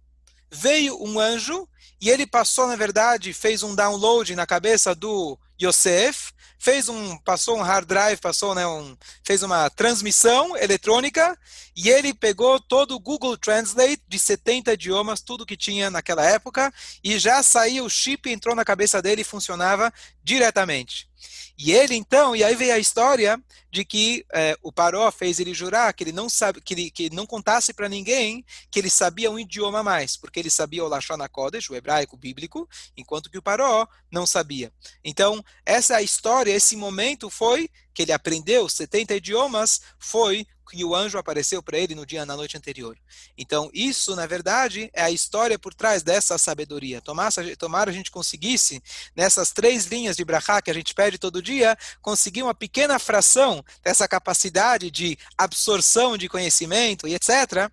veio 0.52 1.02
um 1.04 1.20
anjo 1.20 1.68
e 2.00 2.10
ele 2.10 2.26
passou, 2.26 2.68
na 2.68 2.76
verdade, 2.76 3.34
fez 3.34 3.64
um 3.64 3.76
download 3.76 4.36
na 4.36 4.46
cabeça 4.46 4.96
do 4.96 5.38
Yosef, 5.62 6.27
fez 6.60 6.90
um, 6.90 7.18
passou 7.20 7.58
um 7.58 7.62
hard 7.62 7.88
drive, 7.88 8.20
passou, 8.20 8.56
né, 8.56 8.66
um, 8.66 8.98
fez 9.24 9.44
uma 9.44 9.70
transmissão 9.70 10.58
eletrônica 10.58 11.38
e 11.76 11.90
ele 11.90 12.14
pegou 12.14 12.60
todo 12.60 12.96
o 12.96 13.00
Google 13.00 13.38
Translate 13.38 14.02
de 14.08 14.18
70 14.18 14.74
idiomas, 14.74 15.22
tudo 15.22 15.46
que 15.46 15.56
tinha 15.56 15.92
naquela 15.92 16.26
época, 16.26 16.74
e 17.04 17.20
já 17.20 17.44
saiu 17.44 17.86
o 17.86 17.90
chip, 17.90 18.32
entrou 18.32 18.56
na 18.56 18.66
cabeça 18.66 19.02
dele 19.02 19.22
e 19.22 19.26
funcionava 19.26 19.94
diretamente. 20.28 21.10
E 21.58 21.72
ele 21.72 21.96
então, 21.96 22.36
e 22.36 22.44
aí 22.44 22.54
veio 22.54 22.74
a 22.74 22.78
história 22.78 23.42
de 23.72 23.84
que 23.86 24.26
é, 24.32 24.56
o 24.62 24.72
Paró 24.72 25.10
fez 25.10 25.40
ele 25.40 25.54
jurar 25.54 25.92
que 25.94 26.04
ele 26.04 26.12
não 26.12 26.30
sabe, 26.30 26.62
que 26.62 26.74
ele, 26.74 26.92
que 26.92 27.10
não 27.10 27.26
contasse 27.26 27.74
para 27.74 27.90
ninguém 27.90 28.46
que 28.70 28.78
ele 28.78 28.90
sabia 28.90 29.32
um 29.32 29.40
idioma 29.40 29.80
a 29.80 29.84
mais, 29.84 30.18
porque 30.18 30.40
ele 30.40 30.52
sabia 30.52 30.84
o 30.84 30.88
Lashon 30.88 31.20
HaKodesh, 31.20 31.70
o 31.70 31.76
hebraico 31.76 32.18
bíblico, 32.18 32.70
enquanto 32.96 33.30
que 33.32 33.38
o 33.38 33.42
Paró 33.42 33.88
não 34.12 34.28
sabia. 34.28 34.72
Então, 35.04 35.44
essa 35.66 36.00
história, 36.02 36.52
esse 36.52 36.76
momento 36.76 37.30
foi 37.30 37.70
que 37.94 38.04
ele 38.04 38.12
aprendeu 38.12 38.70
70 38.70 39.16
idiomas, 39.16 39.82
foi 39.98 40.46
que 40.68 40.84
o 40.84 40.96
anjo 40.96 41.18
apareceu 41.18 41.64
para 41.64 41.78
ele 41.78 41.96
no 41.96 42.06
dia 42.06 42.26
na 42.26 42.36
noite 42.36 42.58
anterior. 42.58 42.98
Então, 43.38 43.70
isso, 43.74 44.16
na 44.16 44.26
verdade, 44.26 44.90
é 44.94 45.02
a 45.02 45.12
história 45.12 45.58
por 45.58 45.74
trás 45.74 46.04
dessa 46.04 46.38
sabedoria. 46.38 47.02
Tomara, 47.02 47.90
a 47.90 47.94
gente 47.94 48.12
conseguisse, 48.12 48.84
nessas 49.16 49.52
três 49.52 49.86
linhas 49.86 50.16
de 50.18 50.26
brachá 50.26 50.62
que 50.62 50.70
a 50.70 50.74
gente 50.74 50.94
pede 50.94 51.18
todo 51.18 51.42
dia, 51.42 51.78
conseguir 52.02 52.44
uma 52.44 52.54
pequena 52.54 53.00
fração 53.00 53.64
dessa 53.84 54.08
capacidade 54.08 54.92
de 54.92 55.18
absorção 55.38 56.18
de 56.18 56.28
conhecimento 56.28 57.08
e 57.08 57.16
etc., 57.16 57.72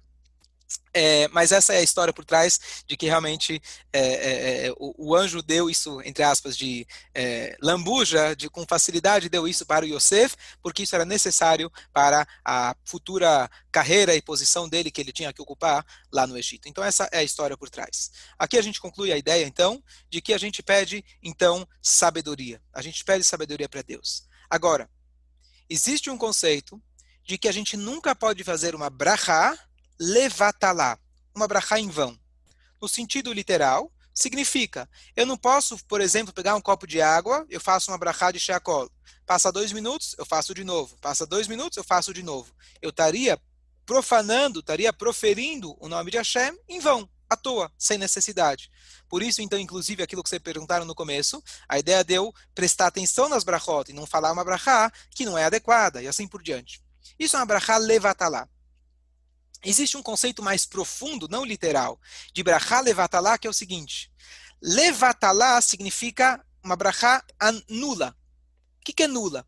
é, 0.95 1.27
mas 1.29 1.51
essa 1.51 1.75
é 1.75 1.79
a 1.79 1.83
história 1.83 2.13
por 2.13 2.25
trás 2.25 2.85
de 2.87 2.97
que 2.97 3.07
realmente 3.07 3.61
é, 3.93 4.01
é, 4.01 4.67
é 4.67 4.73
o, 4.79 5.09
o, 5.09 5.17
anjo 5.17 5.43
deu 5.43 5.69
isso, 5.69 6.01
entre 6.03 6.23
aspas, 6.23 6.57
de 6.57 6.87
é, 7.13 7.57
lambuja, 7.61 8.35
de, 8.37 8.49
com 8.49 8.65
facilidade 8.65 9.29
deu 9.29 9.49
isso 9.49 9.67
para 9.67 9.85
o 9.85 9.89
Yosef, 9.89 10.37
porque 10.63 10.85
isso 10.85 10.95
era 10.95 11.05
necessário 11.05 11.71
para 11.93 12.25
a 12.45 12.77
futura 12.85 13.51
carreira 13.73 14.15
e 14.15 14.23
posição 14.23 14.69
dele 14.69 14.91
que 14.91 15.01
ele 15.01 15.13
tinha 15.13 15.33
que 15.33 15.43
ocupar 15.43 15.85
lá 16.13 16.29
no 16.29 16.39
Egito. 16.39 16.69
Então 16.69 16.85
essa 16.85 17.09
é 17.11 17.19
a 17.19 17.25
história 17.25 17.57
por 17.57 17.69
trás. 17.69 18.13
Aqui 18.39 18.57
a 18.57 18.63
gente 18.63 18.81
conclui 18.81 19.11
a 19.11 19.19
ideia, 19.19 19.45
então, 19.45 19.83
de 20.09 20.21
que 20.21 20.33
a 20.33 20.39
gente 20.39 20.63
pede, 20.63 21.05
então, 21.21 21.67
sabedoria. 21.83 22.63
A 22.73 22.81
gente 22.81 23.05
pede 23.05 23.25
sabedoria 23.25 23.69
para 23.69 23.83
Deus. 23.83 24.29
Agora, 24.49 24.89
existe 25.69 26.09
um 26.09 26.17
conceito 26.17 26.81
de 27.25 27.37
que 27.37 27.49
a 27.49 27.53
gente 27.53 27.77
nunca 27.77 28.15
pode 28.15 28.45
fazer 28.45 28.77
uma 28.77 28.89
brachá 28.89 29.59
levatalá, 29.99 30.99
uma 31.35 31.47
brachá 31.49 31.79
em 31.79 31.89
vão. 31.89 32.19
No 32.81 32.89
sentido 32.89 33.33
literal, 33.33 33.93
significa, 34.13 34.89
eu 35.17 35.27
não 35.27 35.37
posso, 35.37 35.83
por 35.87 36.01
exemplo, 36.01 36.33
pegar 36.33 36.55
um 36.55 36.61
copo 36.61 36.87
de 36.87 37.01
água, 37.01 37.45
eu 37.49 37.61
faço 37.61 37.91
uma 37.91 37.99
brachá 37.99 38.31
de 38.31 38.39
sheakol. 38.39 38.91
Passa 39.27 39.51
dois 39.51 39.73
minutos, 39.73 40.15
eu 40.19 40.27
faço 40.27 40.55
de 40.55 40.63
novo. 40.63 40.97
Passa 41.01 41.27
dois 41.27 41.49
minutos, 41.49 41.77
eu 41.77 41.85
faço 41.85 42.13
de 42.13 42.23
novo. 42.23 42.55
Eu 42.81 42.91
estaria 42.91 43.41
profanando, 43.87 44.61
estaria 44.61 44.93
proferindo 44.93 45.77
o 45.81 45.89
nome 45.89 46.11
de 46.11 46.17
Hashem 46.19 46.57
em 46.69 46.81
vão, 46.81 47.09
à 47.29 47.37
toa, 47.37 47.73
sem 47.79 47.99
necessidade. 47.99 48.71
Por 49.09 49.23
isso, 49.23 49.43
então, 49.43 49.59
inclusive, 49.59 50.03
aquilo 50.03 50.23
que 50.23 50.29
vocês 50.29 50.43
perguntaram 50.43 50.85
no 50.85 50.95
começo, 50.95 51.43
a 51.69 51.79
ideia 51.79 52.05
de 52.05 52.15
eu 52.15 52.33
prestar 52.55 52.87
atenção 52.87 53.29
nas 53.29 53.45
brachot 53.45 53.91
e 53.91 53.95
não 53.95 54.07
falar 54.07 54.33
uma 54.33 54.45
brachá 54.45 54.93
que 55.11 55.25
não 55.25 55.37
é 55.37 55.45
adequada, 55.45 56.03
e 56.03 56.09
assim 56.09 56.27
por 56.27 56.43
diante. 56.43 56.83
Isso 57.19 57.37
é 57.37 57.39
uma 57.39 57.47
brachá 57.47 57.77
levatalá. 57.77 58.49
Existe 59.65 59.97
um 59.97 60.03
conceito 60.03 60.43
mais 60.43 60.67
profundo, 60.67 61.27
não 61.29 61.45
literal, 61.45 61.99
de 62.33 62.43
brachá 62.43 62.81
levatalá, 62.81 63.39
que 63.39 63.47
é 63.47 63.51
o 63.51 63.55
seguinte. 63.55 64.13
Levatalá 64.61 65.61
significa 65.61 66.45
uma 66.63 66.77
brachá 66.77 67.25
nula. 67.69 68.17
O 68.81 68.85
que, 68.85 69.03
é 69.03 69.07
nula? 69.07 69.47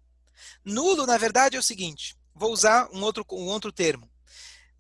Nulo, 0.64 1.06
na 1.06 1.18
verdade, 1.18 1.56
é 1.56 1.58
o 1.58 1.62
seguinte. 1.62 2.16
Vou 2.34 2.52
usar 2.52 2.88
um 2.92 3.02
outro, 3.02 3.24
um 3.32 3.46
outro 3.46 3.70
termo. 3.70 4.10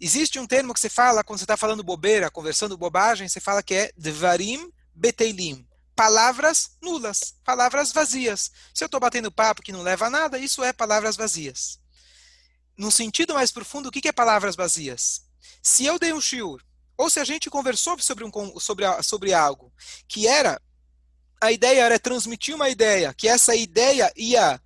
Existe 0.00 0.38
um 0.38 0.46
termo 0.46 0.74
que 0.74 0.80
você 0.80 0.90
fala 0.90 1.24
quando 1.24 1.38
você 1.38 1.44
está 1.44 1.56
falando 1.56 1.82
bobeira, 1.82 2.30
conversando 2.30 2.76
bobagem, 2.76 3.28
você 3.28 3.40
fala 3.40 3.62
que 3.62 3.74
é 3.74 3.92
dvarim 3.96 4.70
beteilim. 4.94 5.66
Palavras 5.94 6.76
nulas, 6.82 7.34
palavras 7.42 7.92
vazias. 7.92 8.50
Se 8.74 8.84
eu 8.84 8.86
estou 8.86 9.00
batendo 9.00 9.32
papo 9.32 9.62
que 9.62 9.72
não 9.72 9.82
leva 9.82 10.06
a 10.06 10.10
nada, 10.10 10.38
isso 10.38 10.62
é 10.62 10.72
palavras 10.72 11.16
vazias. 11.16 11.80
No 12.76 12.90
sentido 12.90 13.32
mais 13.32 13.50
profundo, 13.50 13.88
o 13.88 13.92
que 13.92 14.06
é 14.06 14.12
palavras 14.12 14.54
vazias? 14.54 15.25
Se 15.66 15.84
eu 15.84 15.98
dei 15.98 16.12
um 16.12 16.20
shiur, 16.20 16.62
ou 16.96 17.10
se 17.10 17.18
a 17.18 17.24
gente 17.24 17.50
conversou 17.50 17.98
sobre, 17.98 18.24
um, 18.24 18.60
sobre, 18.60 18.84
sobre 19.02 19.34
algo 19.34 19.72
que 20.06 20.28
era, 20.28 20.62
a 21.40 21.50
ideia 21.50 21.82
era 21.82 21.98
transmitir 21.98 22.54
uma 22.54 22.68
ideia, 22.68 23.12
que 23.12 23.26
essa 23.26 23.52
ideia 23.52 24.12
ia 24.14 24.62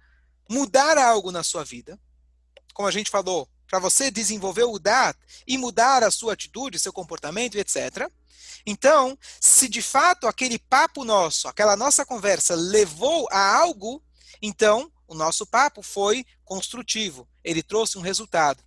mudar 0.47 0.99
algo 0.99 1.33
na 1.33 1.43
sua 1.43 1.65
vida, 1.65 1.99
como 2.75 2.87
a 2.87 2.91
gente 2.91 3.09
falou, 3.09 3.49
para 3.67 3.79
você 3.79 4.11
desenvolver 4.11 4.65
o 4.65 4.79
DAT 4.79 5.17
e 5.47 5.57
mudar 5.57 6.05
a 6.05 6.11
sua 6.11 6.35
atitude, 6.35 6.79
seu 6.79 6.93
comportamento, 6.93 7.57
etc. 7.57 8.07
Então, 8.67 9.19
se 9.41 9.71
de 9.71 9.81
fato 9.81 10.27
aquele 10.27 10.59
papo 10.59 11.03
nosso, 11.03 11.49
aquela 11.49 11.79
nossa 11.79 12.05
conversa 12.05 12.55
levou 12.55 13.27
a 13.33 13.57
algo, 13.57 14.05
então 14.43 14.93
o 15.09 15.15
nosso 15.15 15.47
papo 15.47 15.83
foi 15.83 16.27
construtivo, 16.45 17.27
ele 17.43 17.63
trouxe 17.63 17.97
um 17.97 18.03
resultado. 18.03 18.63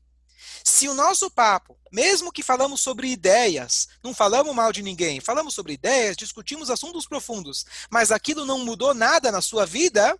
Se 0.64 0.88
o 0.88 0.94
nosso 0.94 1.30
papo, 1.30 1.78
mesmo 1.92 2.32
que 2.32 2.42
falamos 2.42 2.80
sobre 2.80 3.08
ideias, 3.08 3.90
não 4.02 4.14
falamos 4.14 4.56
mal 4.56 4.72
de 4.72 4.82
ninguém, 4.82 5.20
falamos 5.20 5.54
sobre 5.54 5.74
ideias, 5.74 6.16
discutimos 6.16 6.70
assuntos 6.70 7.06
profundos, 7.06 7.66
mas 7.90 8.12
aquilo 8.12 8.46
não 8.46 8.60
mudou 8.60 8.94
nada 8.94 9.30
na 9.30 9.42
sua 9.42 9.66
vida, 9.66 10.18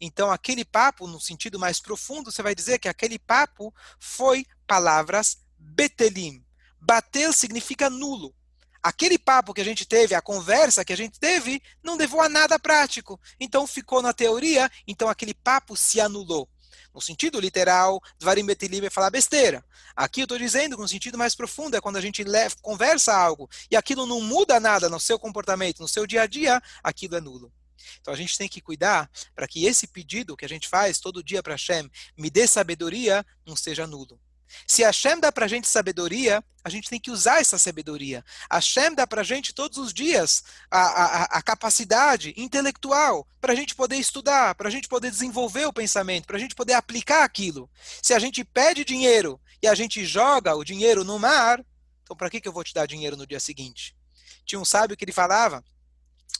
então 0.00 0.32
aquele 0.32 0.64
papo, 0.64 1.06
no 1.06 1.20
sentido 1.20 1.60
mais 1.60 1.78
profundo, 1.78 2.32
você 2.32 2.42
vai 2.42 2.56
dizer 2.56 2.80
que 2.80 2.88
aquele 2.88 3.20
papo 3.20 3.72
foi 4.00 4.44
palavras 4.66 5.38
betelim. 5.56 6.44
Bater 6.80 7.32
significa 7.32 7.88
nulo. 7.88 8.34
Aquele 8.82 9.16
papo 9.16 9.54
que 9.54 9.60
a 9.60 9.64
gente 9.64 9.86
teve, 9.86 10.12
a 10.12 10.20
conversa 10.20 10.84
que 10.84 10.92
a 10.92 10.96
gente 10.96 11.20
teve, 11.20 11.62
não 11.84 11.96
levou 11.96 12.20
a 12.20 12.28
nada 12.28 12.58
prático. 12.58 13.20
Então 13.38 13.64
ficou 13.64 14.02
na 14.02 14.12
teoria, 14.12 14.68
então 14.88 15.08
aquele 15.08 15.32
papo 15.32 15.76
se 15.76 16.00
anulou. 16.00 16.48
No 16.94 17.00
sentido 17.00 17.40
literal, 17.40 18.02
Dvarim 18.18 18.44
Betilim 18.44 18.84
é 18.84 18.90
falar 18.90 19.10
besteira. 19.10 19.64
Aqui 19.96 20.20
eu 20.20 20.24
estou 20.24 20.38
dizendo 20.38 20.76
que 20.76 20.82
no 20.82 20.88
sentido 20.88 21.16
mais 21.16 21.34
profundo 21.34 21.76
é 21.76 21.80
quando 21.80 21.96
a 21.96 22.00
gente 22.00 22.22
leva, 22.22 22.54
conversa 22.60 23.14
algo 23.14 23.48
e 23.70 23.76
aquilo 23.76 24.06
não 24.06 24.20
muda 24.20 24.60
nada 24.60 24.88
no 24.88 25.00
seu 25.00 25.18
comportamento, 25.18 25.80
no 25.80 25.88
seu 25.88 26.06
dia 26.06 26.22
a 26.22 26.26
dia, 26.26 26.62
aquilo 26.82 27.16
é 27.16 27.20
nulo. 27.20 27.52
Então 28.00 28.12
a 28.12 28.16
gente 28.16 28.36
tem 28.36 28.48
que 28.48 28.60
cuidar 28.60 29.10
para 29.34 29.48
que 29.48 29.64
esse 29.64 29.86
pedido 29.86 30.36
que 30.36 30.44
a 30.44 30.48
gente 30.48 30.68
faz 30.68 30.98
todo 30.98 31.22
dia 31.22 31.42
para 31.42 31.54
Hashem, 31.54 31.90
me 32.16 32.30
dê 32.30 32.46
sabedoria, 32.46 33.24
não 33.46 33.56
seja 33.56 33.86
nulo. 33.86 34.20
Se 34.66 34.82
Hashem 34.82 35.20
dá 35.20 35.30
para 35.32 35.46
a 35.46 35.48
gente 35.48 35.68
sabedoria, 35.68 36.42
a 36.64 36.68
gente 36.68 36.88
tem 36.88 37.00
que 37.00 37.10
usar 37.10 37.40
essa 37.40 37.58
sabedoria. 37.58 38.24
Hashem 38.50 38.94
dá 38.94 39.06
para 39.06 39.22
a 39.22 39.24
gente 39.24 39.52
todos 39.52 39.78
os 39.78 39.92
dias 39.92 40.44
a, 40.70 40.80
a, 40.80 41.22
a 41.24 41.42
capacidade 41.42 42.32
intelectual 42.36 43.26
para 43.40 43.52
a 43.52 43.56
gente 43.56 43.74
poder 43.74 43.96
estudar, 43.96 44.54
para 44.54 44.68
a 44.68 44.70
gente 44.70 44.88
poder 44.88 45.10
desenvolver 45.10 45.66
o 45.66 45.72
pensamento, 45.72 46.26
para 46.26 46.36
a 46.36 46.40
gente 46.40 46.54
poder 46.54 46.74
aplicar 46.74 47.24
aquilo. 47.24 47.68
Se 48.00 48.14
a 48.14 48.18
gente 48.18 48.44
pede 48.44 48.84
dinheiro 48.84 49.40
e 49.62 49.66
a 49.66 49.74
gente 49.74 50.04
joga 50.04 50.54
o 50.54 50.64
dinheiro 50.64 51.04
no 51.04 51.18
mar, 51.18 51.64
então 52.02 52.16
para 52.16 52.30
que, 52.30 52.40
que 52.40 52.48
eu 52.48 52.52
vou 52.52 52.64
te 52.64 52.74
dar 52.74 52.86
dinheiro 52.86 53.16
no 53.16 53.26
dia 53.26 53.40
seguinte? 53.40 53.96
Tinha 54.44 54.60
um 54.60 54.64
sábio 54.64 54.96
que 54.96 55.04
ele 55.04 55.12
falava, 55.12 55.64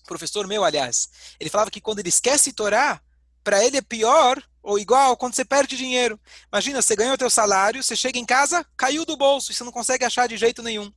professor 0.06 0.46
meu, 0.46 0.64
aliás, 0.64 1.08
ele 1.38 1.50
falava 1.50 1.70
que 1.70 1.80
quando 1.80 1.98
ele 1.98 2.08
esquece 2.08 2.52
Torá, 2.52 3.00
para 3.42 3.64
ele 3.64 3.76
é 3.76 3.82
pior 3.82 4.42
ou 4.62 4.78
igual 4.78 5.16
quando 5.16 5.34
você 5.34 5.44
perde 5.44 5.76
dinheiro. 5.76 6.18
Imagina, 6.52 6.80
você 6.80 6.94
ganhou 6.94 7.18
teu 7.18 7.28
salário, 7.28 7.82
você 7.82 7.96
chega 7.96 8.18
em 8.18 8.24
casa, 8.24 8.64
caiu 8.76 9.04
do 9.04 9.16
bolso 9.16 9.50
e 9.50 9.54
você 9.54 9.64
não 9.64 9.72
consegue 9.72 10.04
achar 10.04 10.28
de 10.28 10.36
jeito 10.36 10.62
nenhum. 10.62 10.92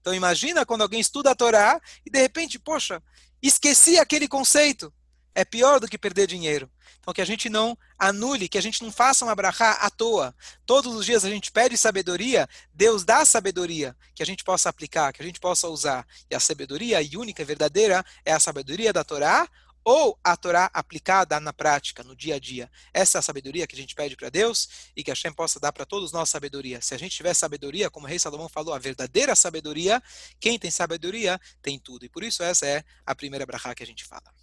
Então 0.00 0.14
imagina 0.14 0.64
quando 0.64 0.82
alguém 0.82 1.00
estuda 1.00 1.30
a 1.30 1.34
Torá 1.34 1.80
e 2.04 2.10
de 2.10 2.20
repente, 2.20 2.58
poxa, 2.58 3.02
esqueci 3.42 3.98
aquele 3.98 4.28
conceito. 4.28 4.92
É 5.34 5.44
pior 5.44 5.80
do 5.80 5.88
que 5.88 5.98
perder 5.98 6.26
dinheiro. 6.26 6.70
Então 6.98 7.12
que 7.12 7.20
a 7.20 7.26
gente 7.26 7.48
não 7.48 7.76
anule, 7.98 8.48
que 8.48 8.58
a 8.58 8.60
gente 8.60 8.82
não 8.82 8.90
faça 8.90 9.24
uma 9.24 9.34
brachá 9.34 9.72
à 9.72 9.90
toa. 9.90 10.34
Todos 10.64 10.94
os 10.94 11.04
dias 11.04 11.24
a 11.24 11.28
gente 11.28 11.52
pede 11.52 11.76
sabedoria, 11.76 12.48
Deus 12.72 13.04
dá 13.04 13.24
sabedoria 13.24 13.96
que 14.14 14.22
a 14.22 14.26
gente 14.26 14.42
possa 14.42 14.68
aplicar, 14.68 15.12
que 15.12 15.22
a 15.22 15.24
gente 15.24 15.38
possa 15.38 15.68
usar. 15.68 16.06
E 16.30 16.34
a 16.34 16.40
sabedoria 16.40 16.98
a 16.98 17.18
única 17.18 17.42
e 17.42 17.44
verdadeira 17.44 18.04
é 18.24 18.32
a 18.32 18.40
sabedoria 18.40 18.92
da 18.92 19.04
Torá 19.04 19.48
ou 19.86 20.18
a 20.24 20.36
Torá 20.36 20.68
aplicada 20.74 21.38
na 21.38 21.52
prática, 21.52 22.02
no 22.02 22.16
dia 22.16 22.34
a 22.34 22.38
dia. 22.40 22.68
Essa 22.92 23.18
é 23.18 23.20
a 23.20 23.22
sabedoria 23.22 23.68
que 23.68 23.76
a 23.76 23.78
gente 23.78 23.94
pede 23.94 24.16
para 24.16 24.28
Deus 24.28 24.90
e 24.96 25.04
que 25.04 25.12
a 25.12 25.14
Hashem 25.14 25.32
possa 25.32 25.60
dar 25.60 25.70
para 25.70 25.86
todos 25.86 26.10
nós 26.10 26.28
sabedoria. 26.28 26.80
Se 26.80 26.92
a 26.92 26.98
gente 26.98 27.14
tiver 27.14 27.32
sabedoria, 27.34 27.88
como 27.88 28.04
o 28.04 28.08
rei 28.08 28.18
Salomão 28.18 28.48
falou, 28.48 28.74
a 28.74 28.80
verdadeira 28.80 29.36
sabedoria, 29.36 30.02
quem 30.40 30.58
tem 30.58 30.72
sabedoria 30.72 31.40
tem 31.62 31.78
tudo. 31.78 32.04
E 32.04 32.08
por 32.08 32.24
isso 32.24 32.42
essa 32.42 32.66
é 32.66 32.82
a 33.06 33.14
primeira 33.14 33.46
brachá 33.46 33.76
que 33.76 33.82
a 33.84 33.86
gente 33.86 34.04
fala. 34.04 34.35